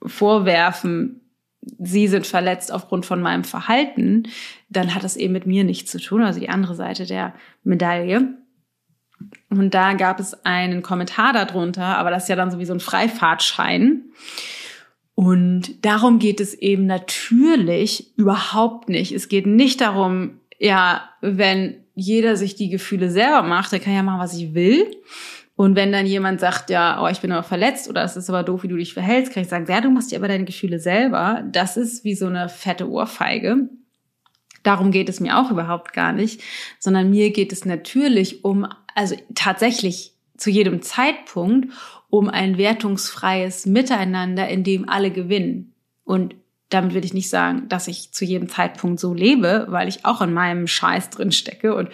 vorwerfen, 0.05 1.21
sie 1.79 2.07
sind 2.07 2.27
verletzt 2.27 2.71
aufgrund 2.71 3.07
von 3.07 3.21
meinem 3.21 3.43
Verhalten, 3.43 4.27
dann 4.69 4.93
hat 4.93 5.03
das 5.03 5.17
eben 5.17 5.33
mit 5.33 5.47
mir 5.47 5.63
nichts 5.63 5.91
zu 5.91 5.99
tun, 5.99 6.21
also 6.21 6.39
die 6.39 6.49
andere 6.49 6.75
Seite 6.75 7.07
der 7.07 7.33
Medaille. 7.63 8.35
Und 9.49 9.73
da 9.73 9.93
gab 9.93 10.19
es 10.19 10.45
einen 10.45 10.83
Kommentar 10.83 11.33
darunter, 11.33 11.97
aber 11.97 12.11
das 12.11 12.23
ist 12.23 12.29
ja 12.29 12.35
dann 12.35 12.51
sowieso 12.51 12.73
ein 12.73 12.79
Freifahrtschein. 12.79 14.03
Und 15.19 15.83
darum 15.83 16.17
geht 16.17 16.39
es 16.39 16.53
eben 16.53 16.85
natürlich 16.85 18.17
überhaupt 18.17 18.87
nicht. 18.87 19.11
Es 19.11 19.27
geht 19.27 19.45
nicht 19.45 19.81
darum, 19.81 20.39
ja, 20.59 21.09
wenn 21.19 21.75
jeder 21.93 22.37
sich 22.37 22.55
die 22.55 22.69
Gefühle 22.69 23.11
selber 23.11 23.43
macht, 23.43 23.73
der 23.73 23.81
kann 23.81 23.93
ja 23.93 24.01
machen, 24.01 24.21
was 24.21 24.37
ich 24.37 24.53
will. 24.53 24.89
Und 25.57 25.75
wenn 25.75 25.91
dann 25.91 26.05
jemand 26.05 26.39
sagt, 26.39 26.69
ja, 26.69 27.03
oh, 27.03 27.07
ich 27.09 27.19
bin 27.19 27.33
aber 27.33 27.43
verletzt 27.43 27.89
oder 27.89 28.01
es 28.05 28.15
ist 28.15 28.29
aber 28.29 28.43
doof, 28.43 28.63
wie 28.63 28.69
du 28.69 28.77
dich 28.77 28.93
verhältst, 28.93 29.33
kann 29.33 29.43
ich 29.43 29.49
sagen, 29.49 29.65
ja, 29.67 29.81
du 29.81 29.89
machst 29.89 30.09
dir 30.13 30.19
aber 30.19 30.29
deine 30.29 30.45
Gefühle 30.45 30.79
selber. 30.79 31.43
Das 31.51 31.75
ist 31.75 32.05
wie 32.05 32.15
so 32.15 32.27
eine 32.27 32.47
fette 32.47 32.89
Ohrfeige. 32.89 33.67
Darum 34.63 34.89
geht 34.89 35.09
es 35.09 35.19
mir 35.19 35.37
auch 35.37 35.51
überhaupt 35.51 35.91
gar 35.91 36.13
nicht, 36.13 36.41
sondern 36.79 37.09
mir 37.09 37.31
geht 37.31 37.51
es 37.51 37.65
natürlich 37.65 38.45
um, 38.45 38.69
also 38.95 39.17
tatsächlich 39.35 40.13
zu 40.37 40.49
jedem 40.49 40.81
Zeitpunkt 40.81 41.73
um 42.09 42.29
ein 42.29 42.57
wertungsfreies 42.57 43.65
Miteinander, 43.65 44.47
in 44.47 44.63
dem 44.63 44.89
alle 44.89 45.11
gewinnen. 45.11 45.73
Und 46.03 46.35
damit 46.69 46.93
will 46.93 47.05
ich 47.05 47.13
nicht 47.13 47.29
sagen, 47.29 47.67
dass 47.69 47.87
ich 47.87 48.11
zu 48.11 48.25
jedem 48.25 48.49
Zeitpunkt 48.49 48.99
so 48.99 49.13
lebe, 49.13 49.65
weil 49.69 49.87
ich 49.87 50.05
auch 50.05 50.21
in 50.21 50.33
meinem 50.33 50.67
Scheiß 50.67 51.09
drin 51.09 51.31
stecke 51.31 51.75
und 51.75 51.89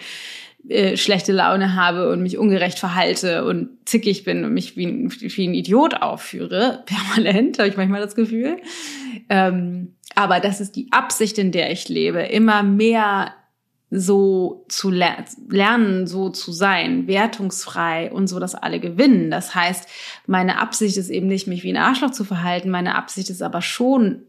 äh, 0.68 0.96
schlechte 0.96 1.32
Laune 1.32 1.76
habe 1.76 2.10
und 2.10 2.22
mich 2.22 2.38
ungerecht 2.38 2.78
verhalte 2.78 3.44
und 3.44 3.68
zickig 3.84 4.24
bin 4.24 4.44
und 4.44 4.52
mich 4.52 4.76
wie 4.76 4.86
ein, 4.86 5.12
wie 5.12 5.46
ein 5.46 5.54
Idiot 5.54 6.02
aufführe. 6.02 6.82
Permanent 6.86 7.58
habe 7.58 7.68
ich 7.68 7.76
manchmal 7.76 8.00
das 8.00 8.14
Gefühl. 8.14 8.56
Ähm, 9.28 9.94
aber 10.14 10.40
das 10.40 10.60
ist 10.60 10.76
die 10.76 10.88
Absicht, 10.92 11.38
in 11.38 11.52
der 11.52 11.70
ich 11.70 11.88
lebe. 11.88 12.20
Immer 12.22 12.62
mehr 12.62 13.32
so 13.90 14.64
zu 14.68 14.90
ler 14.90 15.24
lernen, 15.48 16.06
so 16.06 16.30
zu 16.30 16.52
sein, 16.52 17.06
wertungsfrei 17.06 18.10
und 18.10 18.26
so, 18.26 18.40
dass 18.40 18.54
alle 18.54 18.80
gewinnen. 18.80 19.30
Das 19.30 19.54
heißt, 19.54 19.88
meine 20.26 20.58
Absicht 20.58 20.96
ist 20.96 21.08
eben 21.08 21.28
nicht, 21.28 21.46
mich 21.46 21.62
wie 21.62 21.72
ein 21.72 21.76
Arschloch 21.76 22.10
zu 22.10 22.24
verhalten. 22.24 22.70
Meine 22.70 22.96
Absicht 22.96 23.30
ist 23.30 23.42
aber 23.42 23.62
schon, 23.62 24.22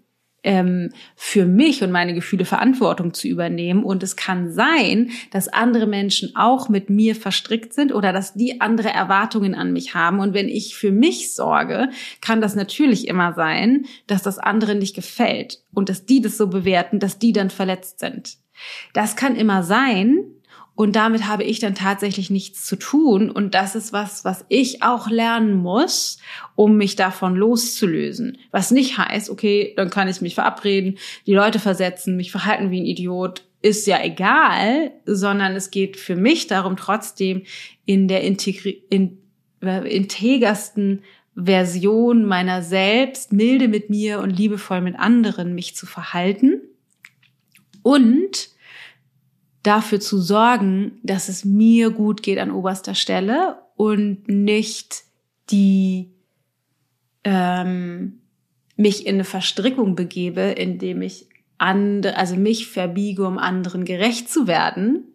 ähm, 0.43 0.91
für 1.15 1.45
mich 1.45 1.83
und 1.83 1.91
meine 1.91 2.13
Gefühle 2.13 2.45
Verantwortung 2.45 3.13
zu 3.13 3.27
übernehmen. 3.27 3.83
Und 3.83 4.01
es 4.01 4.15
kann 4.15 4.51
sein, 4.51 5.11
dass 5.31 5.49
andere 5.49 5.87
Menschen 5.87 6.35
auch 6.35 6.69
mit 6.69 6.89
mir 6.89 7.15
verstrickt 7.15 7.73
sind 7.73 7.93
oder 7.93 8.13
dass 8.13 8.33
die 8.33 8.61
andere 8.61 8.89
Erwartungen 8.89 9.55
an 9.55 9.73
mich 9.73 9.93
haben. 9.93 10.19
Und 10.19 10.33
wenn 10.33 10.47
ich 10.47 10.75
für 10.75 10.91
mich 10.91 11.35
sorge, 11.35 11.89
kann 12.21 12.39
das 12.39 12.55
natürlich 12.55 13.07
immer 13.07 13.33
sein, 13.33 13.85
dass 14.07 14.23
das 14.23 14.39
andere 14.39 14.75
nicht 14.75 14.95
gefällt 14.95 15.63
und 15.73 15.89
dass 15.89 16.05
die 16.05 16.21
das 16.21 16.37
so 16.37 16.47
bewerten, 16.47 16.99
dass 16.99 17.19
die 17.19 17.33
dann 17.33 17.49
verletzt 17.49 17.99
sind. 17.99 18.37
Das 18.93 19.15
kann 19.15 19.35
immer 19.35 19.63
sein. 19.63 20.25
Und 20.77 20.95
damit 20.95 21.25
habe 21.25 21.43
ich 21.43 21.57
dann 21.57 21.73
tatsächlich 21.73 22.29
nichts 22.29 22.63
zu 22.63 22.75
tun. 22.75 23.31
Und 23.31 23.55
das 23.55 23.73
ist 23.73 23.93
was, 23.93 24.23
was 24.25 24.45
ich 24.47 24.83
auch 24.83 25.09
lernen 25.09 25.55
muss, 25.55 26.19
um 26.53 26.77
mich 26.77 26.95
davon 26.95 27.35
loszulösen. 27.35 28.37
Was 28.51 28.69
nicht 28.69 28.95
heißt, 28.95 29.31
okay, 29.31 29.73
dann 29.75 29.89
kann 29.89 30.07
ich 30.07 30.21
mich 30.21 30.35
verabreden, 30.35 30.99
die 31.25 31.33
Leute 31.33 31.57
versetzen, 31.57 32.15
mich 32.15 32.29
verhalten 32.29 32.69
wie 32.69 32.79
ein 32.79 32.85
Idiot, 32.85 33.43
ist 33.63 33.87
ja 33.87 34.03
egal, 34.03 34.91
sondern 35.07 35.55
es 35.55 35.71
geht 35.71 35.97
für 35.97 36.15
mich 36.15 36.45
darum, 36.45 36.77
trotzdem 36.77 37.41
in 37.87 38.07
der 38.07 38.21
Integri 38.21 38.83
in, 38.91 39.17
äh, 39.63 39.79
integersten 39.89 41.01
Version 41.35 42.23
meiner 42.23 42.61
selbst, 42.61 43.33
milde 43.33 43.67
mit 43.67 43.89
mir 43.89 44.19
und 44.19 44.29
liebevoll 44.29 44.81
mit 44.81 44.97
anderen 44.99 45.55
mich 45.55 45.75
zu 45.75 45.87
verhalten 45.87 46.61
und 47.87 48.49
dafür 49.63 50.01
zu 50.01 50.19
sorgen, 50.19 50.99
dass 51.03 51.29
es 51.29 51.45
mir 51.45 51.89
gut 51.89 52.21
geht 52.21 52.37
an 52.37 52.51
oberster 52.51 52.95
Stelle 52.95 53.59
und 53.77 54.27
nicht 54.27 55.03
die 55.49 56.11
ähm, 57.23 58.19
mich 58.75 59.07
in 59.07 59.15
eine 59.15 59.23
Verstrickung 59.23 59.95
begebe, 59.95 60.41
indem 60.41 61.01
ich 61.01 61.29
andere, 61.57 62.17
also 62.17 62.35
mich 62.35 62.67
verbiege, 62.67 63.25
um 63.25 63.37
anderen 63.37 63.85
gerecht 63.85 64.29
zu 64.29 64.47
werden, 64.47 65.05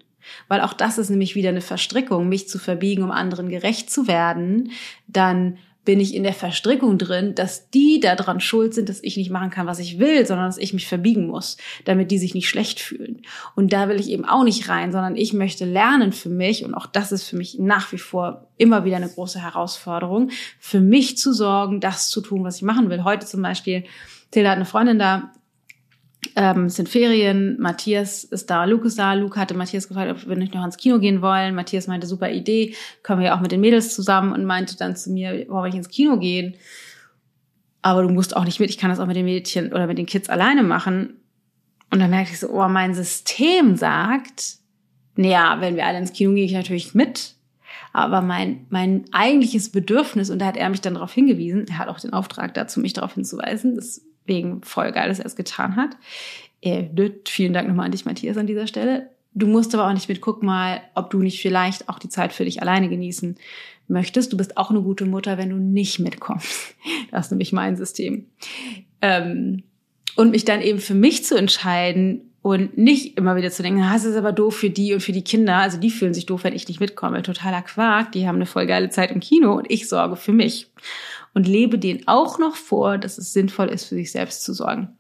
weil 0.49 0.63
auch 0.63 0.73
das 0.73 0.97
ist 0.97 1.11
nämlich 1.11 1.35
wieder 1.35 1.51
eine 1.51 1.61
Verstrickung, 1.61 2.27
mich 2.27 2.49
zu 2.49 2.59
verbiegen, 2.59 3.03
um 3.03 3.11
anderen 3.11 3.51
gerecht 3.51 3.91
zu 3.91 4.09
werden, 4.09 4.71
dann 5.07 5.59
bin 5.85 5.99
ich 5.99 6.15
in 6.15 6.23
der 6.23 6.33
Verstrickung 6.33 6.97
drin, 6.97 7.35
dass 7.35 7.69
die 7.71 7.99
daran 7.99 8.41
schuld 8.41 8.73
sind, 8.73 8.89
dass 8.89 9.03
ich 9.03 9.17
nicht 9.17 9.31
machen 9.31 9.51
kann, 9.51 9.67
was 9.67 9.81
ich 9.81 9.99
will, 9.99 10.25
sondern 10.25 10.47
dass 10.47 10.59
ich 10.59 10.73
mich 10.73 10.87
verbiegen 10.87 11.27
muss, 11.27 11.57
damit 11.85 12.11
die 12.11 12.19
sich 12.19 12.35
nicht 12.35 12.49
schlecht 12.49 12.79
fühlen. 12.79 13.23
Und 13.57 13.73
da 13.73 13.89
will 13.89 13.99
ich 13.99 14.09
eben 14.11 14.25
auch 14.25 14.45
nicht 14.45 14.69
rein, 14.69 14.93
sondern 14.93 15.17
ich 15.17 15.33
möchte 15.33 15.65
lernen 15.65 16.13
für 16.13 16.29
mich, 16.29 16.65
und 16.65 16.75
auch 16.75 16.87
das 16.87 17.11
ist 17.11 17.25
für 17.25 17.37
mich 17.37 17.59
nach 17.59 17.91
wie 17.91 17.99
vor 17.99 18.47
immer 18.59 18.85
wieder 18.85 18.97
eine 18.97 19.09
große 19.09 19.41
Herausforderung, 19.41 20.31
für 20.61 20.81
mich 20.81 21.19
zu 21.19 21.33
sorgen, 21.33 21.81
das 21.81 22.11
zu 22.11 22.21
tun, 22.21 22.45
was 22.45 22.57
ich 22.57 22.63
machen 22.63 22.89
will. 22.89 23.03
Heute 23.03 23.27
zum 23.27 23.43
Beispiel, 23.43 23.85
Tilda 24.31 24.51
hat 24.51 24.57
eine 24.57 24.65
Freundin 24.65 25.01
da, 25.01 25.33
ähm, 26.37 26.67
es 26.67 26.77
sind 26.77 26.89
Ferien, 26.89 27.61
Matthias 27.61 28.25
ist 28.25 28.49
da, 28.49 28.65
Luke 28.65 28.87
ist 28.87 28.99
da. 28.99 29.15
Luke 29.15 29.39
hatte 29.39 29.55
Matthias 29.55 29.89
gefragt, 29.89 30.11
ob 30.11 30.29
wir 30.29 30.37
nicht 30.37 30.55
noch 30.55 30.65
ins 30.65 30.77
Kino 30.77 30.99
gehen 30.99 31.21
wollen. 31.21 31.55
Matthias 31.55 31.89
meinte, 31.89 32.07
super 32.07 32.31
Idee, 32.31 32.75
können 33.03 33.21
wir 33.21 33.29
ja 33.29 33.37
auch 33.37 33.41
mit 33.41 33.53
den 33.53 33.61
Mädels 33.61 33.95
zusammen 33.95 34.33
und 34.33 34.45
meinte 34.45 34.77
dann 34.77 34.97
zu 34.97 35.11
mir, 35.11 35.47
wollen 35.49 35.65
wir 35.65 35.65
nicht 35.65 35.77
ins 35.77 35.89
Kino 35.89 36.19
gehen? 36.19 36.55
Aber 37.83 38.03
du 38.03 38.09
musst 38.09 38.37
auch 38.37 38.45
nicht 38.45 38.61
mit, 38.61 38.71
ich 38.71 38.79
kann 38.79 38.91
das 38.91 39.01
auch 39.01 39.07
mit 39.07 39.17
den 39.17 39.25
Mädchen 39.25 39.73
oder 39.73 39.87
mit 39.87 39.99
den 39.99 40.07
Kids 40.07 40.29
alleine 40.29 40.63
machen. 40.63 41.15
Und 41.91 41.99
dann 41.99 42.11
merkte 42.11 42.33
ich 42.33 42.41
so, 42.41 42.49
oh, 42.49 42.69
mein 42.69 42.95
System 42.95 43.77
sagt, 43.77 44.57
naja, 45.17 45.57
wenn 45.61 45.77
wir 45.77 45.87
alle 45.87 45.99
ins 45.99 46.13
Kino 46.13 46.31
gehen, 46.31 46.37
gehe 46.37 46.47
ich 46.47 46.53
natürlich 46.53 46.95
mit. 46.95 47.35
Aber 47.93 48.23
mein, 48.23 48.67
mein 48.71 49.05
eigentliches 49.13 49.71
Bedürfnis, 49.71 50.31
und 50.31 50.39
da 50.39 50.47
hat 50.47 50.57
er 50.57 50.71
mich 50.71 50.81
dann 50.81 50.95
darauf 50.95 51.13
hingewiesen, 51.13 51.67
er 51.69 51.79
hat 51.79 51.89
auch 51.89 52.01
den 52.01 52.13
Auftrag 52.13 52.55
dazu, 52.55 52.81
mich 52.81 52.95
darauf 52.95 53.15
hinzuweisen, 53.15 53.75
das 53.75 54.01
wegen 54.27 54.63
voll 54.63 54.93
geil, 54.93 55.09
dass 55.09 55.19
er 55.19 55.27
es 55.27 55.37
getan 55.37 55.77
hat. 55.77 55.97
Äh, 56.61 56.85
vielen 57.27 57.53
Dank 57.53 57.69
nochmal 57.69 57.87
an 57.87 57.93
dich, 57.93 58.05
Matthias, 58.05 58.37
an 58.37 58.47
dieser 58.47 58.67
Stelle. 58.67 59.11
Du 59.35 59.47
musst 59.47 59.75
aber 59.75 59.89
auch 59.89 59.93
nicht 59.93 60.09
mit, 60.09 60.21
guck 60.21 60.43
mal, 60.43 60.81
ob 60.95 61.11
du 61.11 61.19
nicht 61.19 61.41
vielleicht 61.41 61.89
auch 61.89 61.99
die 61.99 62.09
Zeit 62.09 62.33
für 62.33 62.45
dich 62.45 62.61
alleine 62.61 62.89
genießen 62.89 63.37
möchtest. 63.89 64.33
Du 64.33 64.37
bist 64.37 64.57
auch 64.57 64.71
eine 64.71 64.83
gute 64.83 65.07
Mutter, 65.07 65.39
wenn 65.39 65.51
du 65.51 65.57
nicht 65.57 65.99
mitkommst. 65.99 66.75
Das 67.11 67.27
ist 67.27 67.31
nämlich 67.31 67.53
mein 67.53 67.77
System. 67.77 68.27
Ähm, 69.03 69.65
und 70.17 70.31
mich 70.31 70.47
dann 70.47 70.63
eben 70.63 70.79
für 70.79 70.95
mich 70.95 71.25
zu 71.25 71.37
entscheiden 71.37 72.33
und 72.41 72.79
nicht 72.79 73.19
immer 73.19 73.37
wieder 73.37 73.51
zu 73.51 73.63
denken, 73.63 73.81
das 73.81 74.05
ist 74.05 74.17
aber 74.17 74.33
doof 74.33 74.57
für 74.57 74.71
die 74.71 74.95
und 74.95 75.01
für 75.01 75.13
die 75.13 75.23
Kinder. 75.23 75.59
Also 75.59 75.79
die 75.79 75.91
fühlen 75.91 76.15
sich 76.15 76.25
doof, 76.25 76.45
wenn 76.45 76.55
ich 76.55 76.67
nicht 76.69 76.81
mitkomme. 76.81 77.23
Totaler 77.23 77.61
Quark. 77.61 78.13
Die 78.13 78.27
haben 78.27 78.37
eine 78.37 78.47
voll 78.47 78.67
geile 78.67 78.89
Zeit 78.89 79.11
im 79.11 79.21
Kino 79.21 79.53
und 79.55 79.71
ich 79.71 79.89
sorge 79.89 80.17
für 80.17 80.33
mich 80.33 80.71
und 81.35 81.47
lebe 81.47 81.79
denen 81.79 82.07
auch 82.07 82.39
noch 82.39 82.57
vor, 82.57 82.99
dass 82.99 83.19
es 83.19 83.33
sinnvoll 83.33 83.69
ist, 83.69 83.85
für 83.85 83.95
sich 83.95 84.13
selbst 84.13 84.45
zu 84.45 84.53
sorgen. 84.53 84.97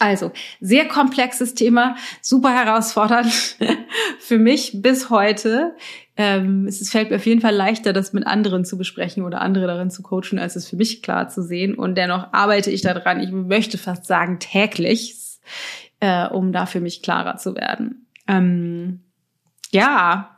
Also, 0.00 0.30
sehr 0.60 0.86
komplexes 0.86 1.54
Thema, 1.54 1.96
super 2.22 2.54
herausfordernd 2.54 3.32
für 4.20 4.38
mich 4.38 4.80
bis 4.80 5.10
heute. 5.10 5.74
Ähm, 6.16 6.66
es 6.68 6.88
fällt 6.88 7.10
mir 7.10 7.16
auf 7.16 7.26
jeden 7.26 7.40
Fall 7.40 7.54
leichter, 7.54 7.92
das 7.92 8.12
mit 8.12 8.24
anderen 8.24 8.64
zu 8.64 8.78
besprechen 8.78 9.24
oder 9.24 9.40
andere 9.40 9.66
darin 9.66 9.90
zu 9.90 10.02
coachen, 10.02 10.38
als 10.38 10.54
es 10.54 10.68
für 10.68 10.76
mich 10.76 11.02
klar 11.02 11.28
zu 11.28 11.42
sehen. 11.42 11.74
Und 11.74 11.96
dennoch 11.96 12.32
arbeite 12.32 12.70
ich 12.70 12.82
daran, 12.82 13.20
ich 13.20 13.32
möchte 13.32 13.76
fast 13.76 14.06
sagen 14.06 14.38
täglich, 14.38 15.16
äh, 15.98 16.28
um 16.28 16.52
da 16.52 16.66
für 16.66 16.80
mich 16.80 17.02
klarer 17.02 17.36
zu 17.36 17.56
werden. 17.56 18.06
Ähm, 18.28 19.00
ja, 19.70 20.36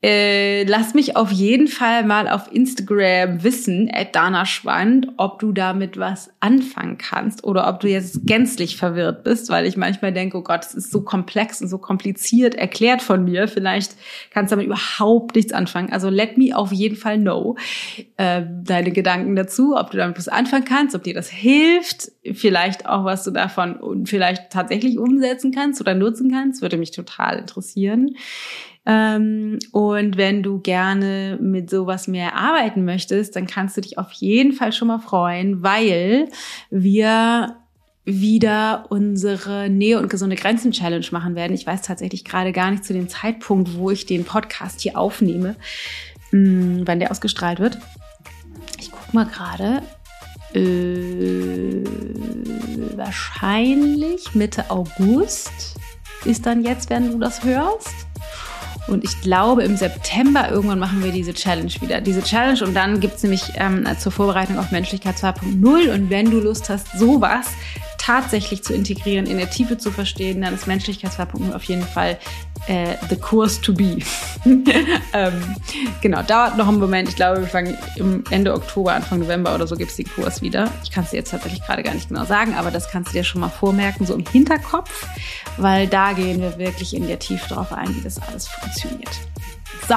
äh, 0.00 0.62
lass 0.62 0.94
mich 0.94 1.16
auf 1.16 1.32
jeden 1.32 1.66
Fall 1.66 2.04
mal 2.04 2.28
auf 2.28 2.52
Instagram 2.52 3.42
wissen, 3.42 3.90
at 3.92 4.14
Dana 4.14 4.46
Schwand, 4.46 5.08
ob 5.16 5.40
du 5.40 5.50
damit 5.50 5.98
was 5.98 6.30
anfangen 6.38 6.98
kannst 6.98 7.42
oder 7.42 7.68
ob 7.68 7.80
du 7.80 7.88
jetzt 7.88 8.24
gänzlich 8.24 8.76
verwirrt 8.76 9.24
bist, 9.24 9.50
weil 9.50 9.66
ich 9.66 9.76
manchmal 9.76 10.12
denke, 10.12 10.38
oh 10.38 10.42
Gott, 10.42 10.64
es 10.64 10.74
ist 10.74 10.92
so 10.92 11.02
komplex 11.02 11.60
und 11.60 11.66
so 11.66 11.78
kompliziert 11.78 12.54
erklärt 12.54 13.02
von 13.02 13.24
mir. 13.24 13.48
Vielleicht 13.48 13.96
kannst 14.30 14.52
du 14.52 14.56
damit 14.56 14.66
überhaupt 14.66 15.34
nichts 15.34 15.52
anfangen. 15.52 15.92
Also 15.92 16.10
let 16.10 16.38
me 16.38 16.56
auf 16.56 16.70
jeden 16.70 16.96
Fall 16.96 17.18
know 17.18 17.56
äh, 18.18 18.42
deine 18.62 18.92
Gedanken 18.92 19.34
dazu, 19.34 19.76
ob 19.76 19.90
du 19.90 19.96
damit 19.96 20.16
was 20.16 20.28
anfangen 20.28 20.64
kannst, 20.64 20.94
ob 20.94 21.02
dir 21.02 21.14
das 21.14 21.28
hilft, 21.28 22.12
vielleicht 22.34 22.86
auch 22.86 23.04
was 23.04 23.24
du 23.24 23.32
davon 23.32 24.06
vielleicht 24.06 24.52
tatsächlich 24.52 24.96
umsetzen 24.96 25.50
kannst 25.50 25.80
oder 25.80 25.94
nutzen 25.94 26.30
kannst, 26.30 26.62
würde 26.62 26.76
mich 26.76 26.92
total 26.92 27.38
interessieren. 27.38 28.14
Ähm, 28.88 29.58
und 29.70 30.16
wenn 30.16 30.42
du 30.42 30.60
gerne 30.60 31.38
mit 31.40 31.68
sowas 31.68 32.08
mehr 32.08 32.34
arbeiten 32.34 32.86
möchtest, 32.86 33.36
dann 33.36 33.46
kannst 33.46 33.76
du 33.76 33.82
dich 33.82 33.98
auf 33.98 34.10
jeden 34.12 34.52
Fall 34.54 34.72
schon 34.72 34.88
mal 34.88 34.98
freuen, 34.98 35.62
weil 35.62 36.28
wir 36.70 37.56
wieder 38.06 38.86
unsere 38.88 39.68
Nähe 39.68 39.98
und 39.98 40.08
gesunde 40.08 40.36
Grenzen 40.36 40.72
Challenge 40.72 41.04
machen 41.10 41.34
werden. 41.34 41.52
Ich 41.52 41.66
weiß 41.66 41.82
tatsächlich 41.82 42.24
gerade 42.24 42.52
gar 42.52 42.70
nicht 42.70 42.82
zu 42.84 42.94
dem 42.94 43.10
Zeitpunkt, 43.10 43.76
wo 43.76 43.90
ich 43.90 44.06
den 44.06 44.24
Podcast 44.24 44.80
hier 44.80 44.96
aufnehme, 44.96 45.56
hm, 46.30 46.84
wann 46.86 46.98
der 46.98 47.10
ausgestrahlt 47.10 47.60
wird. 47.60 47.78
Ich 48.78 48.90
guck 48.90 49.12
mal 49.12 49.26
gerade. 49.26 49.82
Äh, 50.54 51.84
wahrscheinlich 52.96 54.34
Mitte 54.34 54.70
August 54.70 55.76
ist 56.24 56.46
dann 56.46 56.64
jetzt, 56.64 56.88
wenn 56.88 57.12
du 57.12 57.18
das 57.18 57.44
hörst. 57.44 57.97
Und 58.88 59.04
ich 59.04 59.20
glaube, 59.20 59.62
im 59.62 59.76
September 59.76 60.50
irgendwann 60.50 60.78
machen 60.78 61.04
wir 61.04 61.12
diese 61.12 61.34
Challenge 61.34 61.72
wieder. 61.80 62.00
Diese 62.00 62.22
Challenge 62.22 62.64
und 62.64 62.74
dann 62.74 63.00
gibt's 63.00 63.22
nämlich 63.22 63.42
ähm, 63.56 63.86
zur 63.98 64.12
Vorbereitung 64.12 64.58
auf 64.58 64.70
Menschlichkeit 64.70 65.16
2.0. 65.16 65.94
Und 65.94 66.10
wenn 66.10 66.30
du 66.30 66.40
Lust 66.40 66.68
hast, 66.68 66.98
sowas 66.98 67.48
tatsächlich 68.08 68.64
zu 68.64 68.72
integrieren, 68.72 69.26
in 69.26 69.36
der 69.36 69.50
Tiefe 69.50 69.76
zu 69.76 69.90
verstehen, 69.90 70.40
dann 70.40 70.54
ist 70.54 70.66
Menschlichkeit 70.66 71.12
2.0 71.12 71.54
auf 71.54 71.64
jeden 71.64 71.82
Fall 71.82 72.18
äh, 72.66 72.94
the 73.10 73.16
course 73.16 73.60
to 73.60 73.74
be. 73.74 73.98
ähm, 75.12 75.56
genau, 76.00 76.22
dauert 76.22 76.56
noch 76.56 76.68
einen 76.68 76.78
Moment. 76.78 77.10
Ich 77.10 77.16
glaube, 77.16 77.42
wir 77.42 77.46
fangen 77.46 77.76
im 77.96 78.24
Ende 78.30 78.54
Oktober, 78.54 78.94
Anfang 78.94 79.18
November 79.18 79.54
oder 79.54 79.66
so 79.66 79.76
gibt's 79.76 79.96
den 79.96 80.08
Kurs 80.08 80.40
wieder. 80.40 80.70
Ich 80.82 80.90
kann 80.90 81.04
es 81.04 81.10
dir 81.10 81.18
jetzt 81.18 81.32
tatsächlich 81.32 81.62
gerade 81.62 81.82
gar 81.82 81.92
nicht 81.92 82.08
genau 82.08 82.24
sagen, 82.24 82.54
aber 82.54 82.70
das 82.70 82.90
kannst 82.90 83.10
du 83.10 83.18
dir 83.18 83.24
schon 83.24 83.42
mal 83.42 83.50
vormerken, 83.50 84.06
so 84.06 84.14
im 84.14 84.24
Hinterkopf, 84.24 85.06
weil 85.58 85.86
da 85.86 86.14
gehen 86.14 86.40
wir 86.40 86.56
wirklich 86.56 86.96
in 86.96 87.06
der 87.06 87.18
Tiefe 87.18 87.46
drauf 87.52 87.74
ein, 87.74 87.94
wie 87.94 88.00
das 88.00 88.18
alles 88.22 88.48
funktioniert. 88.48 89.12
So, 89.86 89.96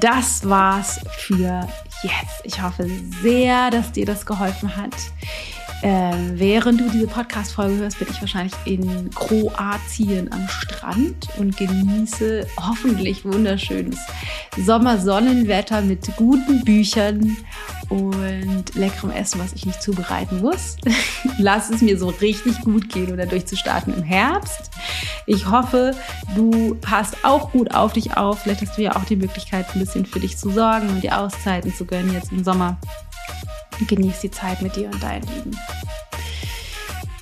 das 0.00 0.48
war's 0.48 0.98
für 1.18 1.68
jetzt. 2.02 2.42
Ich 2.42 2.60
hoffe 2.60 2.90
sehr, 3.22 3.70
dass 3.70 3.92
dir 3.92 4.06
das 4.06 4.26
geholfen 4.26 4.76
hat. 4.76 4.94
Ähm, 5.82 6.32
während 6.34 6.80
du 6.80 6.88
diese 6.88 7.06
Podcast-Folge 7.06 7.76
hörst, 7.76 7.98
bin 7.98 8.08
ich 8.10 8.20
wahrscheinlich 8.20 8.54
in 8.64 9.10
Kroatien 9.10 10.32
am 10.32 10.48
Strand 10.48 11.28
und 11.36 11.56
genieße 11.56 12.46
hoffentlich 12.58 13.24
wunderschönes 13.24 13.98
Sommersonnenwetter 14.56 15.82
mit 15.82 16.16
guten 16.16 16.64
Büchern 16.64 17.36
und 17.90 18.74
leckerem 18.74 19.10
Essen, 19.10 19.40
was 19.40 19.52
ich 19.52 19.66
nicht 19.66 19.82
zubereiten 19.82 20.40
muss. 20.40 20.76
Lass 21.38 21.70
es 21.70 21.82
mir 21.82 21.98
so 21.98 22.08
richtig 22.08 22.60
gut 22.60 22.88
gehen 22.88 23.12
oder 23.12 23.26
durchzustarten 23.26 23.94
im 23.94 24.02
Herbst. 24.02 24.70
Ich 25.26 25.50
hoffe, 25.50 25.94
du 26.34 26.76
passt 26.76 27.16
auch 27.24 27.52
gut 27.52 27.74
auf 27.74 27.92
dich 27.92 28.16
auf. 28.16 28.40
Vielleicht 28.40 28.62
hast 28.62 28.78
du 28.78 28.82
ja 28.82 28.96
auch 28.96 29.04
die 29.04 29.16
Möglichkeit, 29.16 29.66
ein 29.74 29.80
bisschen 29.80 30.06
für 30.06 30.20
dich 30.20 30.36
zu 30.36 30.50
sorgen 30.50 30.88
und 30.88 31.02
dir 31.02 31.18
Auszeiten 31.18 31.74
zu 31.74 31.84
gönnen 31.84 32.12
jetzt 32.12 32.32
im 32.32 32.44
Sommer 32.44 32.78
genieß 33.80 34.20
die 34.20 34.30
Zeit 34.30 34.62
mit 34.62 34.76
dir 34.76 34.90
und 34.90 35.02
deinen 35.02 35.26
Lieben. 35.28 35.58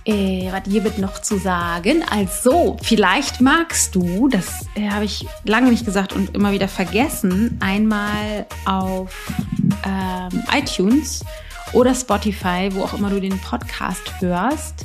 Äh, 0.04 0.50
was 0.50 0.62
hier 0.68 0.82
wird 0.82 0.98
noch 0.98 1.22
zu 1.22 1.38
sagen? 1.38 2.02
Also, 2.10 2.76
vielleicht 2.82 3.40
magst 3.40 3.94
du, 3.94 4.28
das 4.28 4.66
äh, 4.74 4.90
habe 4.90 5.04
ich 5.04 5.26
lange 5.44 5.70
nicht 5.70 5.84
gesagt 5.84 6.12
und 6.12 6.34
immer 6.34 6.50
wieder 6.50 6.66
vergessen, 6.66 7.56
einmal 7.60 8.46
auf 8.64 9.14
ähm, 9.86 10.42
iTunes 10.52 11.24
oder 11.72 11.94
Spotify, 11.94 12.68
wo 12.72 12.82
auch 12.82 12.94
immer 12.94 13.10
du 13.10 13.20
den 13.20 13.38
Podcast 13.38 14.02
hörst, 14.20 14.84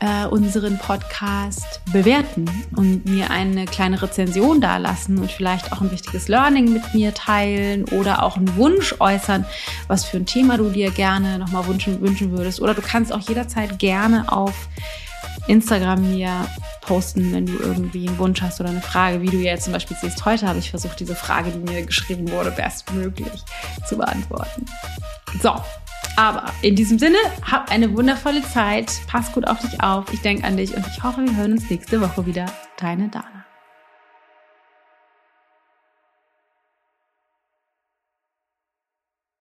äh, 0.00 0.26
unseren 0.26 0.78
Podcast 0.78 1.80
bewerten 1.92 2.48
und 2.76 3.04
mir 3.06 3.30
eine 3.30 3.64
kleine 3.66 4.00
Rezension 4.00 4.60
dalassen 4.60 5.18
und 5.18 5.30
vielleicht 5.30 5.72
auch 5.72 5.80
ein 5.80 5.90
wichtiges 5.90 6.28
Learning 6.28 6.72
mit 6.72 6.94
mir 6.94 7.14
teilen 7.14 7.84
oder 7.86 8.22
auch 8.22 8.36
einen 8.36 8.54
Wunsch 8.56 8.94
äußern, 8.98 9.44
was 9.88 10.04
für 10.04 10.18
ein 10.18 10.26
Thema 10.26 10.56
du 10.56 10.70
dir 10.70 10.90
gerne 10.90 11.38
nochmal 11.38 11.66
wünschen, 11.66 12.00
wünschen 12.00 12.30
würdest. 12.32 12.60
Oder 12.60 12.74
du 12.74 12.82
kannst 12.82 13.12
auch 13.12 13.20
jederzeit 13.20 13.78
gerne 13.78 14.30
auf 14.30 14.68
Instagram 15.46 16.10
mir 16.10 16.46
posten, 16.82 17.32
wenn 17.32 17.46
du 17.46 17.58
irgendwie 17.58 18.08
einen 18.08 18.18
Wunsch 18.18 18.40
hast 18.40 18.60
oder 18.60 18.70
eine 18.70 18.80
Frage, 18.80 19.20
wie 19.20 19.28
du 19.28 19.36
jetzt 19.36 19.64
zum 19.64 19.72
Beispiel 19.72 19.96
siehst. 20.00 20.24
Heute 20.24 20.46
habe 20.46 20.58
ich 20.58 20.70
versucht, 20.70 21.00
diese 21.00 21.14
Frage, 21.14 21.50
die 21.50 21.58
mir 21.58 21.84
geschrieben 21.84 22.30
wurde, 22.30 22.50
bestmöglich 22.50 23.44
zu 23.86 23.96
beantworten. 23.96 24.64
So, 25.42 25.54
aber 26.18 26.52
in 26.62 26.74
diesem 26.74 26.98
Sinne, 26.98 27.16
hab 27.48 27.70
eine 27.70 27.96
wundervolle 27.96 28.42
Zeit. 28.42 28.90
Pass 29.06 29.30
gut 29.32 29.46
auf 29.46 29.60
dich 29.60 29.80
auf. 29.80 30.12
Ich 30.12 30.20
denke 30.20 30.44
an 30.44 30.56
dich 30.56 30.74
und 30.74 30.84
ich 30.88 31.02
hoffe, 31.04 31.24
wir 31.24 31.36
hören 31.36 31.52
uns 31.52 31.70
nächste 31.70 32.00
Woche 32.00 32.26
wieder. 32.26 32.46
Deine 32.76 33.08
Dana. 33.08 33.37